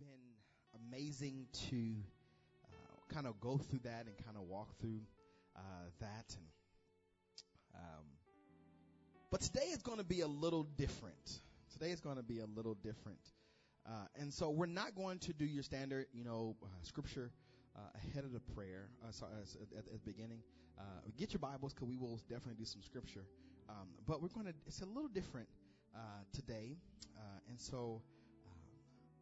[0.00, 1.94] been amazing to
[2.64, 5.00] uh, kind of go through that and kind of walk through
[5.54, 5.60] uh,
[6.00, 6.46] that and
[7.74, 8.04] um,
[9.30, 11.40] but today is going to be a little different.
[11.72, 13.20] Today is going to be a little different.
[13.86, 17.30] Uh, and so we're not going to do your standard you know uh, scripture
[17.76, 19.32] uh, ahead of the prayer uh, sorry,
[19.76, 20.40] at, at, the beginning.
[21.18, 23.26] Get your bibles because we will definitely do some scripture.
[23.68, 25.48] Um, but we're going to it's a little different
[26.32, 26.78] today.
[27.48, 28.00] And so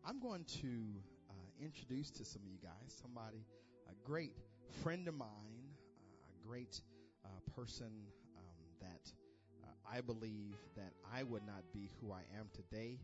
[0.09, 0.69] I'm going to
[1.29, 3.45] uh, introduce to some of you guys somebody,
[3.91, 4.33] a great
[4.83, 5.69] friend of mine,
[6.01, 6.81] uh, a great
[7.27, 7.93] uh, person
[8.39, 9.13] um, that
[9.63, 13.01] uh, I believe that I would not be who I am today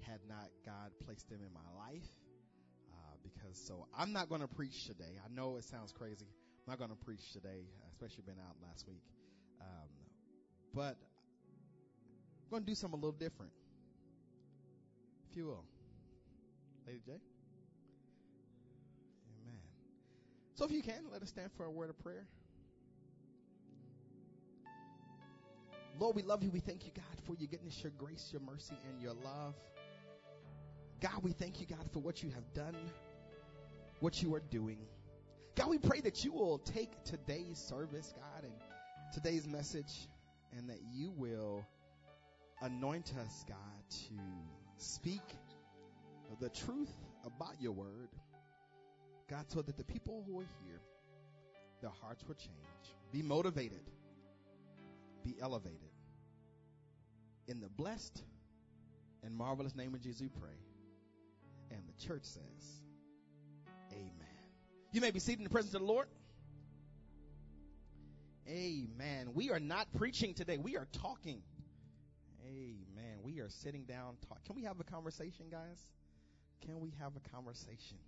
[0.00, 2.08] had not God placed them in my life.
[2.90, 5.20] Uh, because so I'm not going to preach today.
[5.22, 6.24] I know it sounds crazy.
[6.24, 9.04] I'm not going to preach today, especially been out last week.
[9.60, 9.90] Um,
[10.72, 10.96] but
[12.44, 13.52] I'm going to do something a little different,
[15.30, 15.64] if you will.
[16.86, 17.12] Lady J?
[17.12, 17.20] Amen.
[20.54, 22.26] So if you can, let us stand for a word of prayer.
[25.98, 26.50] Lord, we love you.
[26.50, 29.54] We thank you, God, for your goodness, your grace, your mercy, and your love.
[31.00, 32.76] God, we thank you, God, for what you have done,
[34.00, 34.78] what you are doing.
[35.54, 38.52] God, we pray that you will take today's service, God, and
[39.12, 40.08] today's message,
[40.56, 41.64] and that you will
[42.60, 43.56] anoint us, God,
[43.90, 44.14] to
[44.76, 45.22] speak
[46.40, 46.92] the truth
[47.24, 48.08] about your word,
[49.28, 50.80] God, so that the people who are here,
[51.80, 53.90] their hearts will change, be motivated,
[55.24, 55.80] be elevated.
[57.48, 58.22] In the blessed
[59.22, 60.58] and marvelous name of Jesus, we pray.
[61.70, 62.80] And the church says,
[63.92, 64.12] Amen.
[64.92, 66.06] You may be seated in the presence of the Lord.
[68.48, 69.30] Amen.
[69.34, 70.58] We are not preaching today.
[70.58, 71.42] We are talking.
[72.44, 73.18] Amen.
[73.22, 74.44] We are sitting down talk.
[74.44, 75.80] Can we have a conversation, guys?
[76.64, 77.98] Can we have a conversation?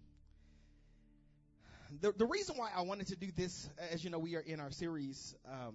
[2.00, 4.60] The, the reason why I wanted to do this, as you know, we are in
[4.60, 5.74] our series, um,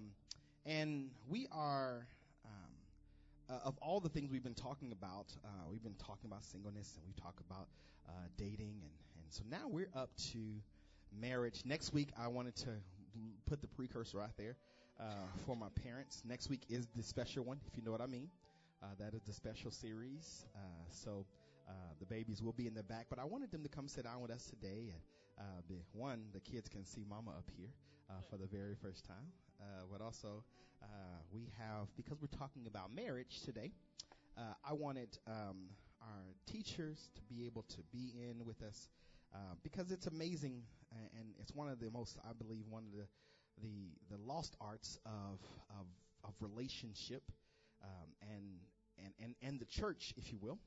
[0.64, 2.06] and we are,
[2.44, 6.44] um, uh, of all the things we've been talking about, uh, we've been talking about
[6.44, 7.66] singleness and we talk about
[8.08, 10.38] uh, dating, and, and so now we're up to
[11.20, 11.62] marriage.
[11.64, 12.70] Next week, I wanted to
[13.46, 14.56] put the precursor right there
[15.00, 15.04] uh,
[15.46, 16.22] for my parents.
[16.24, 18.28] Next week is the special one, if you know what I mean.
[18.82, 20.46] Uh, that is the special series.
[20.54, 20.58] Uh,
[20.90, 21.24] so
[21.68, 24.04] uh, the babies will be in the back, but I wanted them to come sit
[24.04, 24.92] down with us today.
[24.92, 25.02] And
[25.38, 27.70] uh, the, one, the kids can see Mama up here
[28.10, 29.32] uh, for the very first time.
[29.60, 30.44] Uh, but also,
[30.82, 30.86] uh,
[31.32, 33.72] we have because we're talking about marriage today.
[34.36, 35.70] Uh, I wanted um,
[36.02, 38.88] our teachers to be able to be in with us
[39.34, 40.62] uh, because it's amazing
[41.18, 43.06] and it's one of the most, I believe, one of the
[43.62, 45.86] the the lost arts of of,
[46.24, 47.22] of relationship
[47.82, 48.58] um, and
[48.98, 50.58] and and and the church, if you will.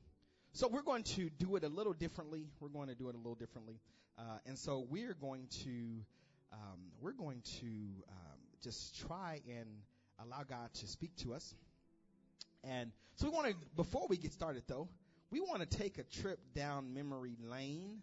[0.52, 2.46] So we're going to do it a little differently.
[2.60, 3.80] We're going to do it a little differently,
[4.18, 6.04] uh, and so we're going to
[6.52, 9.68] um, we're going to um, just try and
[10.18, 11.54] allow God to speak to us.
[12.64, 14.88] And so we want to before we get started though,
[15.30, 17.98] we want to take a trip down memory lane,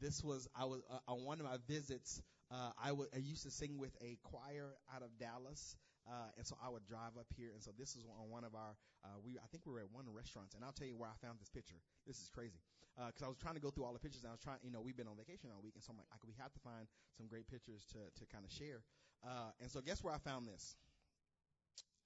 [0.00, 2.22] this was I was uh, on one of my visits.
[2.50, 5.76] I, w- I used to sing with a choir out of Dallas
[6.08, 7.52] Uh, and so I would drive up here.
[7.52, 8.72] And so this is on one of our,
[9.04, 10.96] uh, we, I think we were at one of the restaurants and I'll tell you
[10.96, 11.76] where I found this picture.
[12.06, 12.58] This is crazy.
[12.96, 14.58] Uh, cause I was trying to go through all the pictures and I was trying,
[14.64, 15.76] you know, we've been on vacation all week.
[15.76, 18.50] And so I'm like, we have to find some great pictures to, to kind of
[18.50, 18.80] share.
[19.22, 20.74] Uh, and so guess where I found this?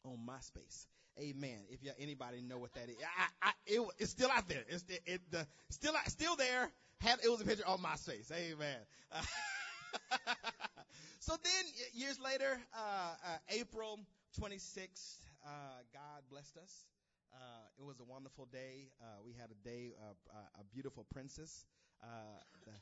[0.04, 0.86] On MySpace.
[1.20, 1.62] Amen.
[1.70, 4.64] If you, anybody know what that is, I, I, it, it's still out there.
[4.68, 6.70] It's it, it the, still still there.
[7.00, 8.32] Had it was a picture on MySpace.
[8.32, 8.78] Amen.
[11.20, 14.00] so then years later, uh, uh, April
[14.38, 16.84] 26th, uh, God blessed us.
[17.32, 18.90] Uh, it was a wonderful day.
[19.00, 20.16] Uh, we had a day of
[20.60, 21.64] a beautiful princess.
[22.66, 22.76] The,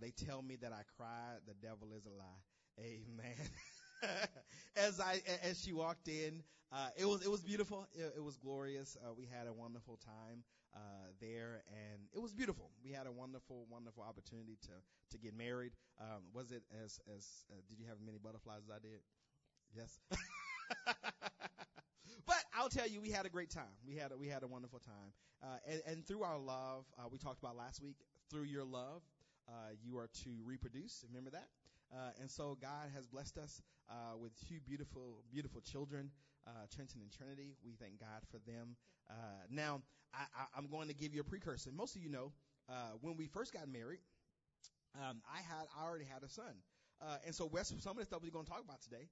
[0.00, 1.40] they tell me that I cried.
[1.46, 2.42] The devil is a lie.
[2.78, 3.36] Amen.
[4.76, 6.42] as I as she walked in,
[6.72, 7.86] uh, it was it was beautiful.
[7.92, 8.96] It, it was glorious.
[9.02, 10.44] Uh, we had a wonderful time
[10.74, 10.78] uh,
[11.20, 12.70] there, and it was beautiful.
[12.84, 14.72] We had a wonderful wonderful opportunity to
[15.12, 15.72] to get married.
[16.00, 19.00] Um, was it as as uh, did you have as many butterflies as I did?
[19.76, 19.98] Yes.
[22.26, 23.74] but I'll tell you, we had a great time.
[23.86, 25.12] We had a, we had a wonderful time,
[25.42, 27.96] uh, and, and through our love, uh, we talked about last week.
[28.30, 29.02] Through your love,
[29.82, 31.04] you are to reproduce.
[31.08, 31.48] Remember that.
[31.92, 36.10] Uh, and so God has blessed us uh, with two beautiful, beautiful children,
[36.46, 37.56] uh, Trenton and Trinity.
[37.64, 38.76] We thank God for them.
[39.10, 39.14] Uh,
[39.50, 39.82] now,
[40.14, 41.70] I, am going to give you a precursor.
[41.72, 42.32] Most of you know
[42.68, 44.00] uh, when we first got married,
[44.96, 46.62] um, I had I already had a son,
[47.00, 49.06] uh, and so Wes, some of the stuff we're going to talk about today.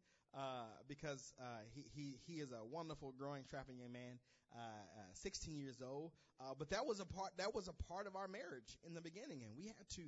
[0.89, 1.33] because
[1.75, 4.19] he, he he is a wonderful, growing, strapping young man,
[5.15, 6.13] 16 years old.
[6.59, 9.43] but that was a part that was a part of our marriage in the beginning,
[9.43, 10.03] and we had to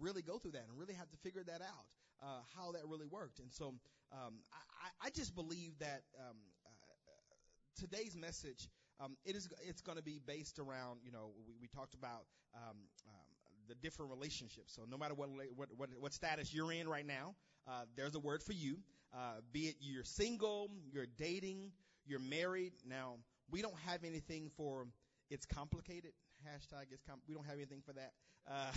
[0.00, 1.86] really go through that and really have to figure that out
[2.22, 3.38] uh, how that really worked.
[3.40, 3.74] And so
[4.12, 6.70] um, I, I, just believe that um, uh,
[7.78, 8.68] today's message
[9.00, 12.24] um, it is it's going to be based around you know we, we talked about
[12.54, 12.76] um,
[13.08, 13.14] um,
[13.68, 14.74] the different relationships.
[14.74, 17.34] So no matter what what what, what status you're in right now,
[17.68, 18.78] uh, there's a word for you.
[19.12, 21.72] Uh, be it you're single, you're dating,
[22.06, 22.72] you're married.
[22.88, 23.16] Now
[23.50, 24.86] we don't have anything for
[25.30, 26.12] it's complicated.
[26.46, 28.12] Hashtag it's com- we don't have anything for that.
[28.48, 28.72] Uh,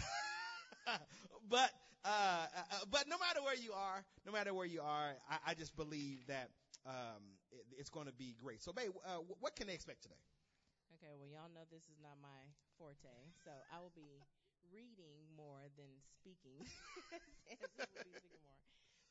[1.50, 1.72] but
[2.06, 5.54] uh, uh, but no matter where you are, no matter where you are, I, I
[5.54, 6.50] just believe that
[6.86, 8.64] um, it, it's going to be great.
[8.64, 10.22] So, babe, uh, what can they expect today?
[10.96, 12.42] Okay, well, y'all know this is not my
[12.80, 13.12] forte,
[13.44, 14.24] so I will be
[14.72, 16.63] reading more than speaking.
[17.52, 18.58] speaking more.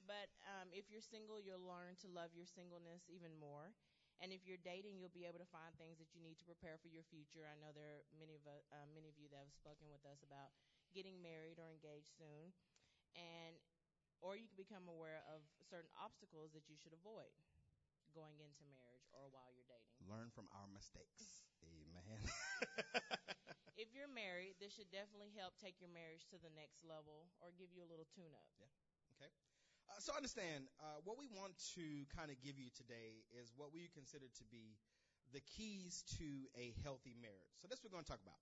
[0.08, 3.74] But um, if you're single, you'll learn to love your singleness even more.
[4.16, 6.80] And if you're dating, you'll be able to find things that you need to prepare
[6.80, 7.44] for your future.
[7.44, 10.04] I know there are many of uh, uh many of you that have spoken with
[10.08, 10.56] us about
[10.96, 12.56] getting married or engaged soon,
[13.12, 13.60] and
[14.24, 17.28] or you can become aware of certain obstacles that you should avoid
[18.16, 19.92] going into marriage or while you're dating.
[20.08, 21.44] Learn from our mistakes.
[21.60, 22.16] Amen.
[23.82, 27.52] if you're married, this should definitely help take your marriage to the next level or
[27.52, 28.48] give you a little tune up.
[28.56, 28.72] Yeah.
[29.20, 29.32] Okay.
[29.86, 33.70] Uh, so understand, uh, what we want to kind of give you today is what
[33.72, 34.74] we consider to be
[35.32, 37.54] the keys to a healthy marriage.
[37.62, 38.38] So that's what we're going to talk about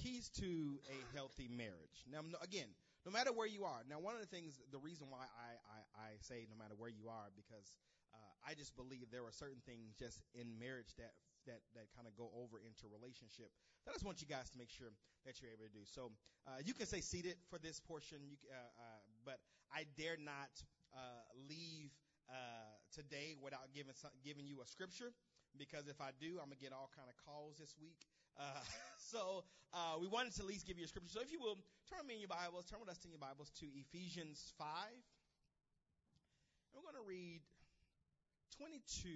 [0.00, 2.08] keys to a healthy marriage.
[2.08, 2.68] Now, again,
[3.04, 3.82] no matter where you are.
[3.88, 6.90] Now, one of the things, the reason why I, I, I say no matter where
[6.90, 7.76] you are, because
[8.14, 11.12] uh, I just believe there are certain things just in marriage that
[11.46, 13.50] that that kind of go over into relationship.
[13.84, 14.90] That I just want you guys to make sure
[15.26, 15.84] that you're able to do.
[15.86, 16.10] So
[16.46, 19.38] uh, you can stay seated for this portion, you, uh, uh, but
[19.70, 20.50] I dare not
[20.94, 21.94] uh, leave
[22.30, 25.14] uh, today without giving some, giving you a scripture
[25.58, 28.06] because if I do, I'm gonna get all kind of calls this week.
[28.38, 28.64] Uh,
[28.98, 31.12] so uh, we wanted to at least give you a scripture.
[31.12, 33.50] So if you will, turn me in your Bibles, turn with us in your Bibles
[33.60, 34.66] to Ephesians 5.
[36.72, 37.44] And we're going to read
[38.56, 39.08] 22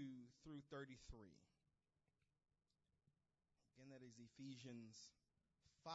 [0.45, 1.46] through 33.
[3.87, 5.15] Again, that is Ephesians
[5.87, 5.95] 5,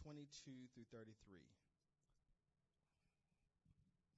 [0.00, 1.12] 22 through 33.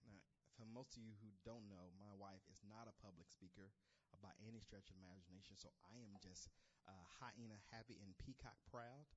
[0.06, 0.22] Now,
[0.54, 3.74] for most of you who don't know, my wife is not a public speaker
[4.22, 6.46] by any stretch of imagination, so I am just
[6.86, 9.10] uh, hyena happy and peacock proud.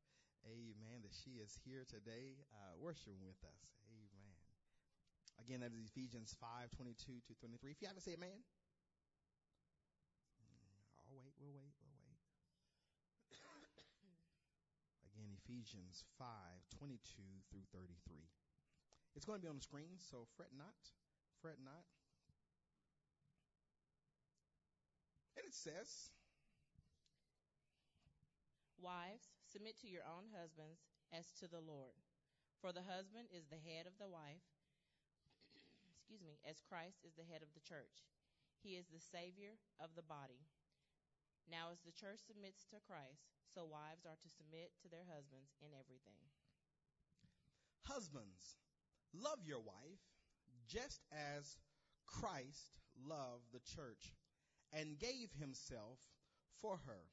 [0.49, 1.05] Amen.
[1.05, 3.77] That she is here today, uh, worshiping with us.
[3.93, 4.33] Amen.
[5.37, 7.61] Again, that is Ephesians 5, 22 to 23.
[7.69, 8.41] If you haven't said amen,
[10.41, 12.17] mm, I'll wait, we'll wait, we'll wait.
[15.17, 16.27] Again, Ephesians 5,
[16.75, 18.19] 22 through 33.
[19.15, 20.75] It's going to be on the screen, so fret not,
[21.39, 21.87] fret not.
[25.39, 26.11] And it says,
[28.75, 30.83] Wives, submit to your own husbands
[31.15, 31.95] as to the Lord.
[32.59, 34.43] For the husband is the head of the wife,
[35.95, 38.03] excuse me, as Christ is the head of the church.
[38.59, 40.43] He is the Savior of the body.
[41.49, 43.23] Now, as the church submits to Christ,
[43.55, 46.19] so wives are to submit to their husbands in everything.
[47.87, 48.59] Husbands,
[49.15, 50.03] love your wife
[50.67, 51.55] just as
[52.05, 52.75] Christ
[53.07, 54.13] loved the church
[54.73, 55.99] and gave himself
[56.61, 57.07] for her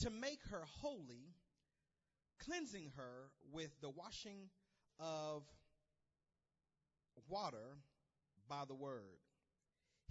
[0.00, 1.34] to make her holy,
[2.44, 4.50] cleansing her with the washing
[4.98, 5.44] of
[7.28, 7.78] water
[8.48, 9.20] by the word.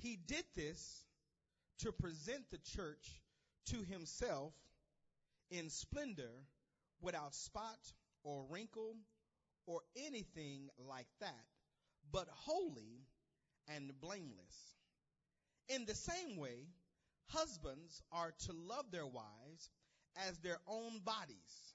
[0.02, 1.04] He did this
[1.84, 3.22] to present the church
[3.66, 4.54] to himself
[5.52, 6.32] in splendor
[7.02, 7.92] without spot
[8.24, 8.96] or wrinkle
[9.66, 11.44] or anything like that,
[12.10, 13.06] but holy
[13.68, 14.78] and blameless.
[15.68, 16.68] In the same way,
[17.28, 19.70] husbands are to love their wives
[20.28, 21.74] as their own bodies.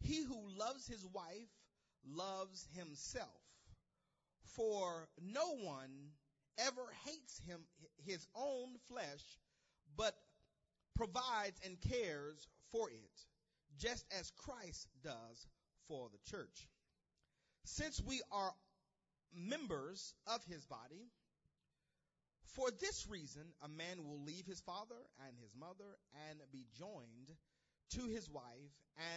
[0.00, 1.50] He who loves his wife
[2.06, 3.28] loves himself.
[4.56, 6.12] For no one
[6.58, 7.60] ever hates him,
[8.06, 9.22] his own flesh,
[9.96, 10.14] but
[10.94, 13.26] provides and cares for it,
[13.78, 15.46] just as Christ does
[15.88, 16.68] for the church.
[17.64, 18.52] Since we are
[19.34, 21.10] members of his body,
[22.54, 25.98] for this reason, a man will leave his father and his mother
[26.30, 27.30] and be joined
[27.94, 28.44] to his wife,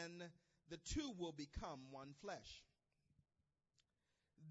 [0.02, 0.24] and
[0.70, 2.64] the two will become one flesh.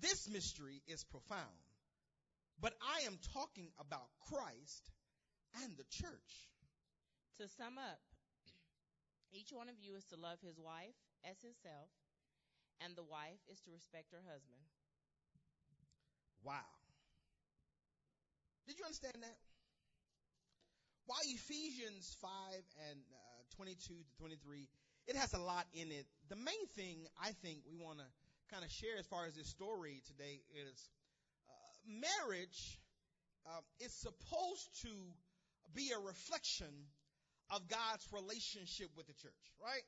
[0.01, 1.66] This mystery is profound,
[2.61, 4.91] but I am talking about Christ
[5.63, 6.51] and the church.
[7.39, 8.01] To sum up,
[9.33, 11.93] each one of you is to love his wife as himself,
[12.81, 14.65] and the wife is to respect her husband.
[16.43, 16.65] Wow.
[18.67, 19.37] Did you understand that?
[21.07, 22.31] While Ephesians 5
[22.91, 24.69] and uh, 22 to 23,
[25.07, 26.07] it has a lot in it.
[26.29, 28.09] The main thing I think we want to
[28.51, 30.89] kind of share as far as this story today is
[31.87, 32.79] marriage
[33.47, 34.93] uh, is supposed to
[35.75, 36.71] be a reflection
[37.51, 39.83] of God's relationship with the church, right?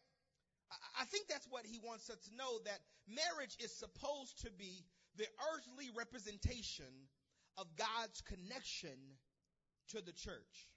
[1.01, 2.79] I, think that's what he wants us to know that
[3.09, 4.85] marriage is supposed to be
[5.17, 6.93] the earthly representation
[7.57, 8.95] of God's connection
[9.97, 10.69] to the church.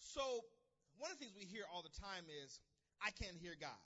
[0.00, 0.40] So,
[0.96, 2.60] one of the things we hear all the time is,
[3.02, 3.84] I can't hear God.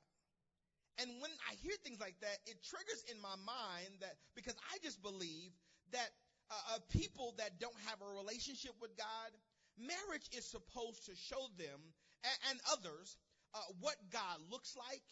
[0.99, 4.79] And when I hear things like that, it triggers in my mind that because I
[4.83, 5.55] just believe
[5.93, 6.11] that
[6.51, 9.31] uh, uh, people that don't have a relationship with God,
[9.79, 11.81] marriage is supposed to show them
[12.25, 13.17] and, and others
[13.55, 15.03] uh, what God looks like.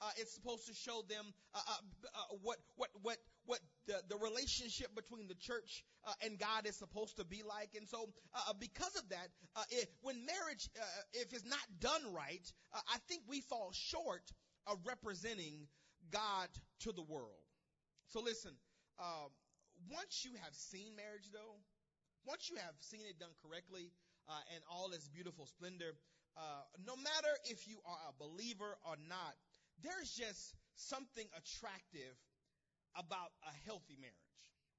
[0.00, 1.24] Uh, it's supposed to show them
[1.54, 1.58] uh,
[2.14, 3.16] uh, what what what
[3.46, 5.84] what the, the relationship between the church
[6.22, 7.70] and God is supposed to be like.
[7.76, 8.10] And so,
[8.60, 9.28] because of that,
[9.70, 10.68] if, when marriage,
[11.14, 14.30] if it's not done right, I think we fall short
[14.66, 15.68] of representing
[16.10, 16.48] God
[16.80, 17.46] to the world.
[18.08, 18.52] So listen,
[18.98, 19.28] uh,
[19.90, 21.56] once you have seen marriage though,
[22.24, 23.92] once you have seen it done correctly,
[24.28, 25.94] uh, and all its beautiful splendor,
[26.36, 29.34] uh, no matter if you are a believer or not,
[29.82, 32.16] there's just something attractive
[32.96, 34.14] about a healthy marriage.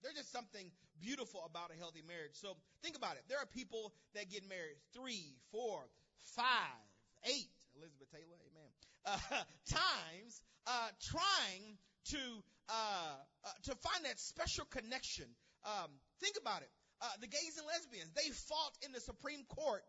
[0.03, 2.37] There's just something beautiful about a healthy marriage.
[2.37, 3.23] So think about it.
[3.27, 5.89] There are people that get married three, four,
[6.35, 6.85] five,
[7.25, 8.71] eight, Elizabeth Taylor, amen,
[9.05, 11.77] uh, times uh, trying
[12.09, 15.25] to uh, uh, to find that special connection.
[15.63, 15.87] Um,
[16.19, 16.71] think about it.
[16.99, 19.83] Uh, the gays and lesbians they fought in the Supreme Court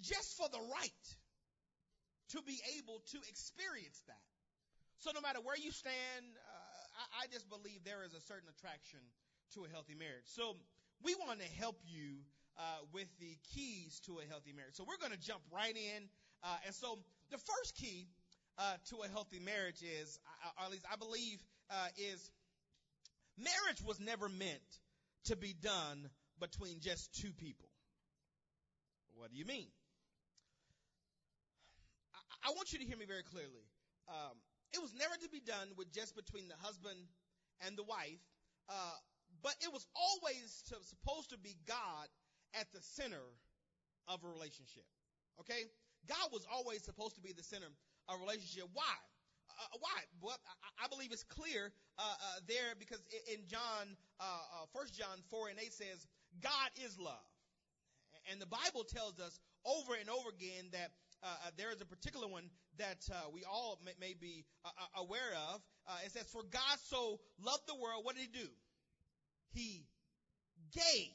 [0.00, 1.04] just for the right
[2.32, 4.24] to be able to experience that.
[5.04, 8.48] So no matter where you stand, uh, I, I just believe there is a certain
[8.48, 9.00] attraction
[9.54, 10.30] to a healthy marriage.
[10.32, 10.56] So
[11.04, 12.24] we want to help you
[12.56, 14.74] uh, with the keys to a healthy marriage.
[14.78, 16.08] So we're going to jump right in.
[16.42, 16.98] Uh, and so
[17.30, 18.08] the first key
[18.58, 20.18] uh, to a healthy marriage is,
[20.58, 22.30] or at least I believe, uh, is
[23.38, 24.80] marriage was never meant
[25.24, 26.10] to be done
[26.40, 27.68] between just two people.
[29.14, 29.68] What do you mean?
[32.14, 33.66] I, I want you to hear me very clearly.
[34.08, 34.34] Um,
[34.72, 36.98] it was never to be done with just between the husband
[37.64, 38.24] and the wife,
[38.68, 38.96] uh,
[39.42, 42.08] but it was always to, supposed to be God
[42.54, 43.22] at the center
[44.08, 44.84] of a relationship.
[45.40, 45.68] Okay?
[46.08, 47.68] God was always supposed to be the center
[48.08, 48.68] of a relationship.
[48.72, 48.96] Why?
[49.58, 49.98] Uh, why?
[50.20, 53.00] Well, I, I, believe it's clear uh, uh, there because
[53.32, 56.06] in John, uh, uh, First John four and eight says,
[56.40, 57.28] "God is love,"
[58.30, 60.90] and the Bible tells us over and over again that
[61.22, 64.44] uh, there is a particular one that we all may, may be
[64.96, 65.60] aware of.
[66.04, 68.48] it says, "For God so loved the world, what did He do?
[69.52, 69.86] He
[70.72, 71.12] gave."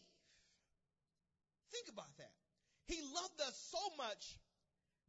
[1.71, 2.31] Think about that.
[2.85, 4.39] He loved us so much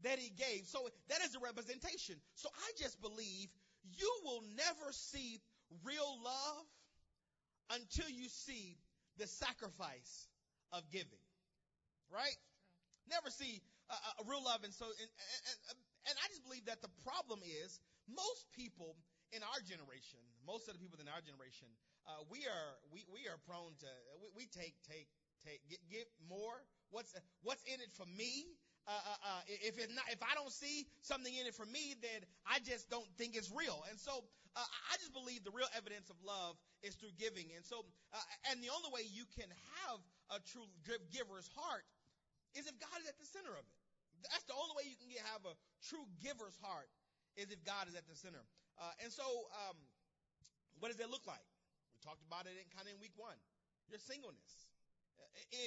[0.02, 0.66] that he gave.
[0.66, 2.16] So that is a representation.
[2.34, 3.48] So I just believe
[3.82, 5.40] you will never see
[5.84, 6.64] real love
[7.70, 8.78] until you see
[9.18, 10.28] the sacrifice
[10.72, 11.22] of giving.
[12.08, 12.36] Right?
[13.10, 14.64] Never see a, real love.
[14.64, 15.78] And so, and, and,
[16.08, 18.96] and I just believe that the problem is most people
[19.32, 21.68] in our generation, most of the people in our generation,
[22.08, 25.08] uh, we are we, we are prone to we, we take take
[25.44, 25.60] take
[25.92, 26.64] get more.
[26.88, 27.12] What's
[27.44, 28.56] what's in it for me?
[28.88, 31.92] Uh, uh, uh, if it's not, if I don't see something in it for me,
[32.00, 33.84] then I just don't think it's real.
[33.92, 34.24] And so,
[34.56, 37.52] uh, I just believe the real evidence of love is through giving.
[37.52, 37.84] And so,
[38.16, 39.52] uh, and the only way you can
[39.84, 40.00] have
[40.32, 40.64] a true
[41.12, 41.84] giver's heart
[42.56, 43.76] is if God is at the center of it.
[44.32, 45.52] That's the only way you can get, have a
[45.84, 46.88] true giver's heart
[47.36, 48.40] is if God is at the center.
[49.04, 49.76] And so, um,
[50.80, 51.44] what does that look like?
[51.92, 53.36] We talked about it in kind of in week one.
[53.92, 54.66] Your singleness.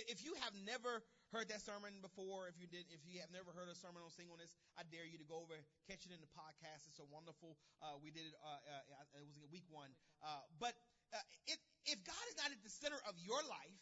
[0.09, 3.55] If you have never heard that sermon before, if you did, if you have never
[3.55, 5.55] heard a sermon on singleness, I dare you to go over,
[5.87, 6.91] catch it in the podcast.
[6.91, 7.55] It's so wonderful.
[7.79, 8.35] Uh, we did it.
[8.43, 9.89] Uh, uh, it was in week one.
[10.19, 10.75] Uh, but
[11.15, 11.57] uh, it,
[11.87, 13.79] if God is not at the center of your life,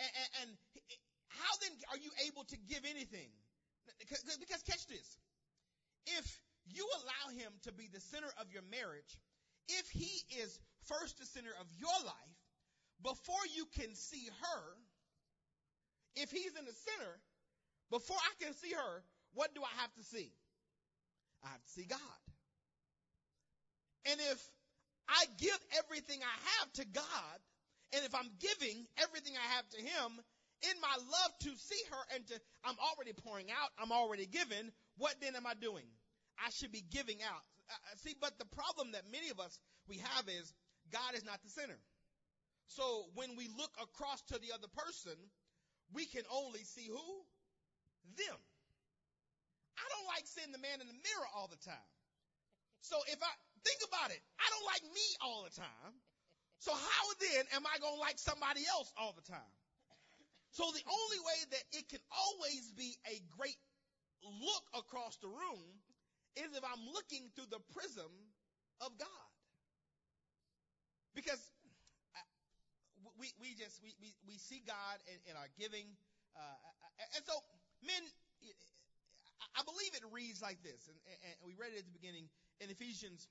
[0.00, 0.50] and, and, and
[1.28, 3.28] how then are you able to give anything?
[4.00, 5.20] Because, because catch this:
[6.20, 6.26] if
[6.64, 9.20] you allow Him to be the center of your marriage,
[9.68, 10.56] if He is
[10.88, 12.36] first the center of your life,
[13.04, 14.62] before you can see her
[16.16, 17.12] if he's in the center,
[17.90, 19.02] before I can see her,
[19.34, 20.32] what do I have to see?
[21.44, 22.20] I have to see God.
[24.10, 24.40] And if
[25.08, 27.38] I give everything I have to God,
[27.94, 30.20] and if I'm giving everything I have to him,
[30.62, 34.72] in my love to see her and to, I'm already pouring out, I'm already giving,
[34.96, 35.84] what then am I doing?
[36.40, 37.44] I should be giving out.
[37.68, 39.58] Uh, uh see, but the problem that many of us
[39.88, 40.52] we have is
[40.92, 41.78] God is not the center.
[42.68, 45.14] So when we look across to the other person,
[45.92, 47.08] we can only see who?
[48.16, 48.38] Them.
[49.76, 51.90] I don't like seeing the man in the mirror all the time.
[52.80, 53.32] So if I
[53.66, 55.92] think about it, I don't like me all the time.
[56.58, 59.52] So how then am I going to like somebody else all the time?
[60.56, 63.60] So the only way that it can always be a great
[64.24, 65.68] look across the room
[66.36, 68.08] is if I'm looking through the prism
[68.80, 69.28] of God.
[71.14, 71.40] Because
[73.18, 75.86] we, we just, we, we, we see God in, in our giving.
[76.36, 77.34] Uh, and so,
[77.84, 78.02] men,
[79.56, 80.96] I believe it reads like this, and,
[81.28, 82.28] and we read it at the beginning
[82.60, 83.28] in Ephesians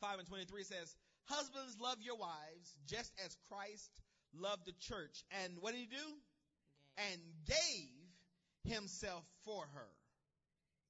[0.00, 3.90] 5 and 23 it says, Husbands, love your wives just as Christ
[4.34, 5.22] loved the church.
[5.44, 5.96] And what did he do?
[5.96, 7.12] Gave.
[7.12, 9.88] And gave himself for her.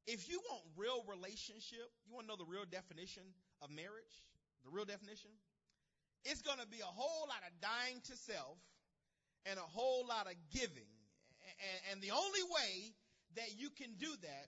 [0.06, 3.22] If you want real relationship, you want to know the real definition
[3.62, 4.14] of marriage,
[4.64, 5.30] the real definition?
[6.24, 8.60] It's going to be a whole lot of dying to self
[9.48, 10.92] and a whole lot of giving.
[11.60, 12.92] And, and the only way
[13.40, 14.46] that you can do that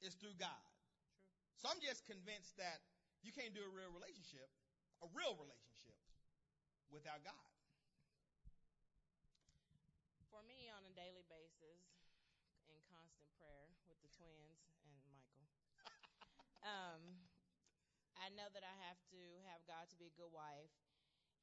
[0.00, 0.64] is through God.
[1.44, 1.60] True.
[1.60, 2.80] So I'm just convinced that
[3.20, 4.48] you can't do a real relationship,
[5.04, 5.96] a real relationship,
[6.88, 7.48] without God.
[10.32, 11.84] For me, on a daily basis,
[12.64, 15.44] in constant prayer with the twins and Michael,
[16.64, 17.02] um,
[18.16, 19.20] I know that I have to
[19.52, 20.72] have God to be a good wife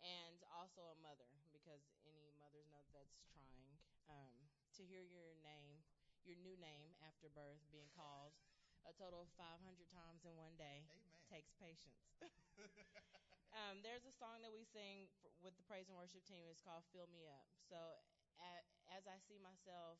[0.03, 3.77] and also a mother because any mothers know that's trying
[4.10, 4.36] um,
[4.77, 5.81] to hear your name,
[6.23, 8.36] your new name after birth being called
[8.86, 9.60] a total of 500
[9.91, 11.19] times in one day Amen.
[11.27, 12.07] takes patience.
[13.60, 16.47] um, there's a song that we sing for, with the praise and worship team.
[16.47, 17.99] It's called "Fill Me Up." So
[18.39, 19.99] at, as I see myself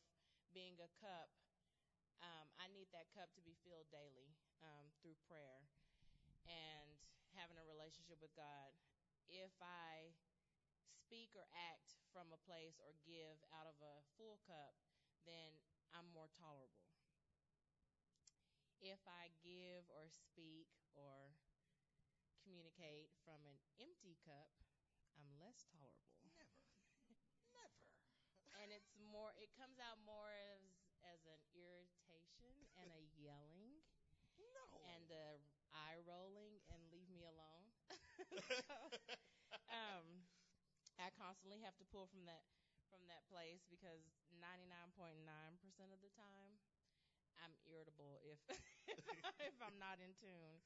[0.56, 1.28] being a cup,
[2.24, 4.32] um, I need that cup to be filled daily
[4.64, 5.68] um, through prayer
[6.48, 6.96] and
[7.36, 8.72] having a relationship with God
[9.28, 10.16] if I
[10.96, 14.76] speak or act from a place or give out of a full cup,
[15.24, 15.56] then
[15.92, 16.88] I'm more tolerable.
[18.80, 21.34] If I give or speak or
[22.44, 24.54] communicate from an empty cup,
[25.18, 26.16] I'm less tolerable.
[26.30, 26.62] Never.
[27.52, 27.88] Never.
[28.62, 30.62] and it's more it comes out more as
[31.06, 33.82] as an irritation and a yelling.
[34.38, 34.62] No.
[34.86, 35.42] And a
[35.74, 37.66] eye rolling and leave me alone.
[39.70, 40.06] um,
[40.98, 42.44] I constantly have to pull from that
[42.90, 44.08] from that place because
[44.40, 46.56] 99.9% of the time
[47.40, 48.40] I'm irritable if
[49.48, 50.58] if I'm not in tune.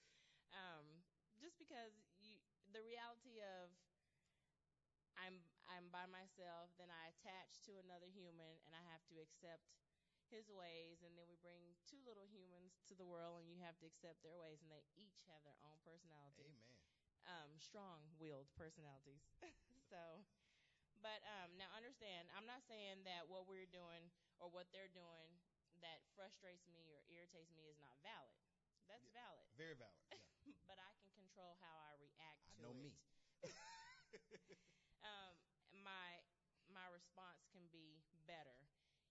[0.55, 1.05] Um,
[1.41, 2.39] just because you
[2.73, 3.71] the reality of
[5.17, 5.41] I'm
[5.71, 9.65] I'm by myself, then I attach to another human and I have to accept
[10.29, 13.77] his ways and then we bring two little humans to the world and you have
[13.81, 16.53] to accept their ways and they each have their own personality.
[16.53, 16.82] Amen
[17.29, 19.23] um, strong-willed personalities.
[19.93, 20.23] so,
[21.03, 25.31] but um, now understand, I'm not saying that what we're doing or what they're doing
[25.83, 28.39] that frustrates me or irritates me is not valid.
[28.87, 29.47] That's yeah, valid.
[29.59, 29.99] Very valid.
[30.11, 30.55] Yeah.
[30.71, 32.79] but I can control how I react I to know it.
[32.79, 32.91] me.
[35.07, 35.35] um,
[35.83, 36.23] my
[36.71, 38.57] my response can be better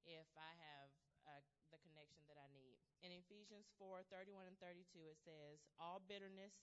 [0.08, 0.90] if I have
[1.28, 2.80] uh, the connection that I need.
[3.06, 6.54] In Ephesians 4, 31 and 32, it says, All bitterness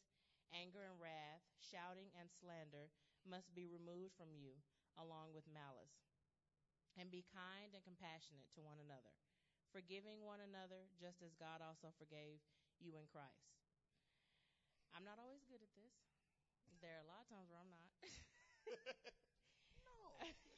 [0.53, 2.89] Anger and wrath, shouting and slander
[3.29, 4.57] must be removed from you,
[4.97, 6.09] along with malice.
[6.99, 9.15] And be kind and compassionate to one another,
[9.71, 12.43] forgiving one another just as God also forgave
[12.83, 13.55] you in Christ.
[14.91, 15.95] I'm not always good at this.
[16.83, 17.87] There are a lot of times where I'm not.
[19.87, 19.95] no.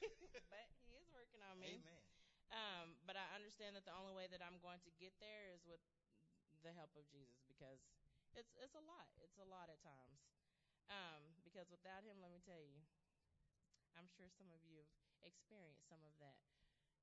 [0.52, 1.84] but he is working on me.
[1.84, 2.00] Amen.
[2.50, 5.62] Um, but I understand that the only way that I'm going to get there is
[5.68, 5.80] with
[6.64, 7.84] the help of Jesus because
[8.36, 9.06] it's it's a lot.
[9.22, 10.20] It's a lot at times.
[10.90, 12.74] Um, because without him, let me tell you,
[13.94, 14.90] I'm sure some of you have
[15.22, 16.34] experienced some of that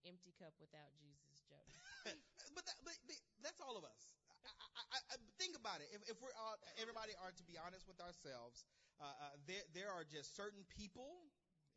[0.03, 1.71] empty cup without Jesus, Jody.
[2.55, 4.15] but, that, but, but that's all of us.
[4.43, 5.91] I, I, I, think about it.
[5.91, 8.63] If, if we're all, everybody are to be honest with ourselves,
[8.99, 11.27] uh, uh, there there are just certain people.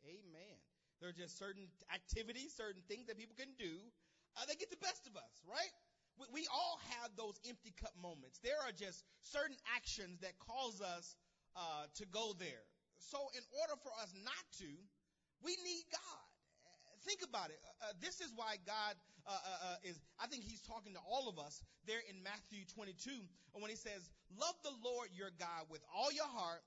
[0.07, 0.57] Amen.
[0.99, 3.81] There are just certain activities, certain things that people can do
[4.37, 5.73] uh, that get the best of us, right?
[6.17, 8.39] We, all have those empty cup moments.
[8.43, 11.15] There are just certain actions that cause us
[11.55, 12.63] uh, to go there.
[12.99, 14.69] So, in order for us not to,
[15.41, 16.27] we need God.
[17.01, 17.57] Think about it.
[17.65, 18.93] Uh, uh this is why God
[19.25, 23.09] uh, uh, is, I think He's talking to all of us there in Matthew 22
[23.57, 26.61] when He says, Love the Lord your God with all your heart,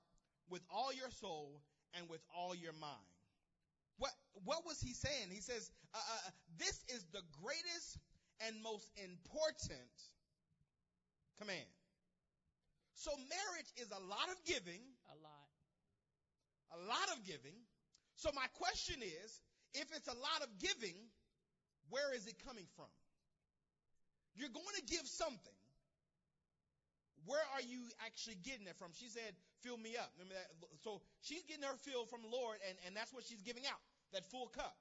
[0.49, 1.63] with all your soul,
[1.95, 3.07] and with all your mind.
[3.97, 4.11] What,
[4.43, 5.31] what was he saying?
[5.31, 7.74] He says, uh, uh, this is the greatest
[8.47, 9.95] and most important
[11.39, 11.69] command.
[12.95, 14.81] So marriage is a lot of giving.
[15.11, 15.49] A lot.
[16.73, 17.55] A lot of giving.
[18.15, 19.29] So my question is,
[19.73, 20.95] if it's a lot of giving,
[21.89, 22.89] where is it coming from?
[24.35, 25.59] You're going to give something.
[27.25, 28.93] Where are you actually getting it from?
[28.93, 29.33] She said,
[29.65, 30.13] fill me up.
[30.19, 30.53] Remember that?
[30.83, 33.81] So she's getting her fill from the Lord, and, and that's what she's giving out,
[34.13, 34.77] that full cup.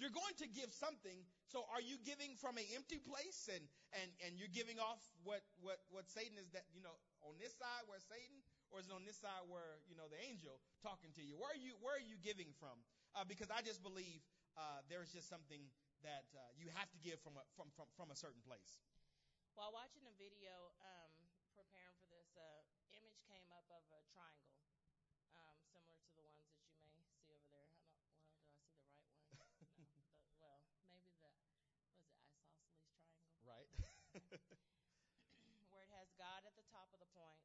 [0.00, 1.22] You're going to give something.
[1.46, 5.44] So are you giving from an empty place and, and, and you're giving off what,
[5.60, 8.40] what, what Satan is that, you know, on this side where Satan,
[8.72, 11.36] or is it on this side where, you know, the angel talking to you?
[11.36, 12.80] Where are you, where are you giving from?
[13.12, 14.24] Uh, because I just believe,
[14.56, 15.60] uh, there's just something
[16.02, 18.80] that, uh, you have to give from a, from, from, from a certain place.
[19.52, 21.12] While watching a video, um,
[21.52, 22.64] preparing for this, uh,
[22.96, 24.56] image came up of a triangle,
[25.36, 27.68] um, similar to the ones that you may see over there.
[29.32, 29.68] I don't, well, do I see the right one?
[29.68, 33.00] no, the, well, maybe the was it isosceles triangle?
[33.48, 33.70] Right.
[35.72, 37.44] Where it has God at the top of the point,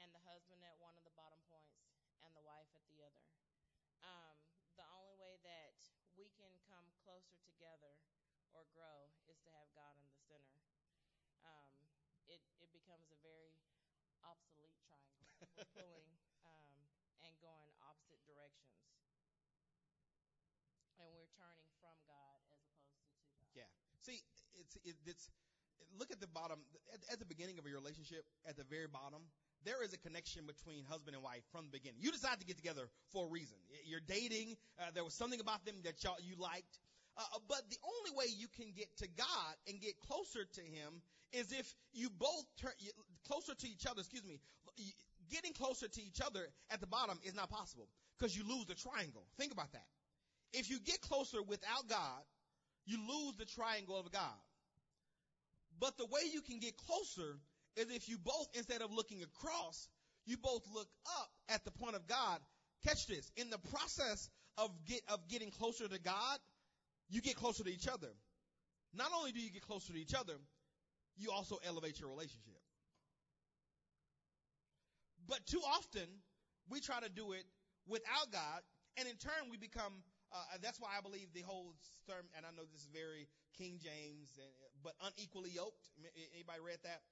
[0.00, 1.84] and the husband at one of the bottom points,
[2.22, 3.26] and the wife at the other.
[4.02, 4.36] Um,
[4.76, 5.78] the only way that
[6.14, 7.98] we can come closer together
[8.54, 10.62] or grow is to have God in the center.
[11.42, 11.74] Um,
[12.30, 13.54] it it becomes a very
[14.22, 15.26] obsolete triangle.
[15.58, 16.10] We're pulling
[16.46, 16.74] um,
[17.26, 18.78] and going opposite directions,
[20.98, 23.54] and we're turning from God as opposed to to God.
[23.54, 23.70] Yeah.
[24.02, 24.22] See,
[24.54, 25.30] it's it, it's
[25.98, 26.58] look at the bottom
[26.92, 28.24] at, at the beginning of your relationship.
[28.46, 29.22] At the very bottom,
[29.64, 31.98] there is a connection between husband and wife from the beginning.
[32.00, 33.56] You decide to get together for a reason.
[33.84, 34.56] You're dating.
[34.78, 36.78] Uh, there was something about them that y'all you liked.
[37.16, 40.60] Uh, uh, but the only way you can get to God and get closer to
[40.60, 41.00] Him
[41.32, 42.72] is if you both turn
[43.26, 44.00] closer to each other.
[44.00, 44.40] Excuse me.
[45.30, 48.74] Getting closer to each other at the bottom is not possible because you lose the
[48.74, 49.24] triangle.
[49.38, 49.86] Think about that.
[50.52, 52.22] If you get closer without God,
[52.86, 54.38] you lose the triangle of God.
[55.80, 57.38] But the way you can get closer
[57.76, 59.88] is if you both, instead of looking across,
[60.26, 60.88] you both look
[61.20, 62.38] up at the point of God.
[62.86, 63.30] Catch this.
[63.36, 66.38] In the process of get, of getting closer to God,
[67.08, 68.08] you get closer to each other.
[68.94, 70.34] Not only do you get closer to each other,
[71.16, 72.60] you also elevate your relationship.
[75.26, 76.06] But too often,
[76.70, 77.44] we try to do it
[77.88, 78.62] without God,
[78.96, 79.92] and in turn, we become.
[80.34, 81.74] Uh, that's why I believe the whole
[82.10, 84.34] term, and I know this is very King James,
[84.82, 85.94] but unequally yoked.
[86.34, 87.06] Anybody read that?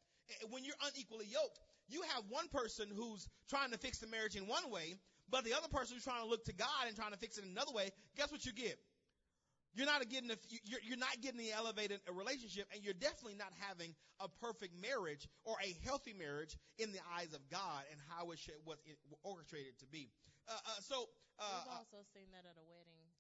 [0.51, 4.47] When you're unequally yoked, you have one person who's trying to fix the marriage in
[4.47, 4.99] one way,
[5.31, 7.45] but the other person who's trying to look to God and trying to fix it
[7.45, 7.91] another way.
[8.17, 8.79] Guess what you get?
[9.75, 13.53] You're not getting a, you're, you're not getting the elevated relationship, and you're definitely not
[13.57, 18.31] having a perfect marriage or a healthy marriage in the eyes of God and how
[18.33, 18.77] it should, was
[19.25, 20.13] orchestrated to be.
[20.45, 21.09] Uh, uh, so
[21.41, 23.12] uh, we've uh, also seen that at a wedding uh,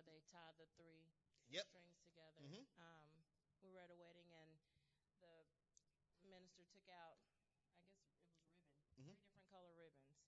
[0.00, 1.12] where they tie the three
[1.52, 1.68] yep.
[1.68, 2.40] strings together.
[2.40, 2.64] Mm-hmm.
[2.80, 3.20] Um,
[3.60, 4.56] we were at a wedding and
[5.20, 5.44] the
[6.24, 8.08] minister took out, I guess it was ribbon,
[8.96, 9.12] mm-hmm.
[9.12, 10.24] three different color ribbons,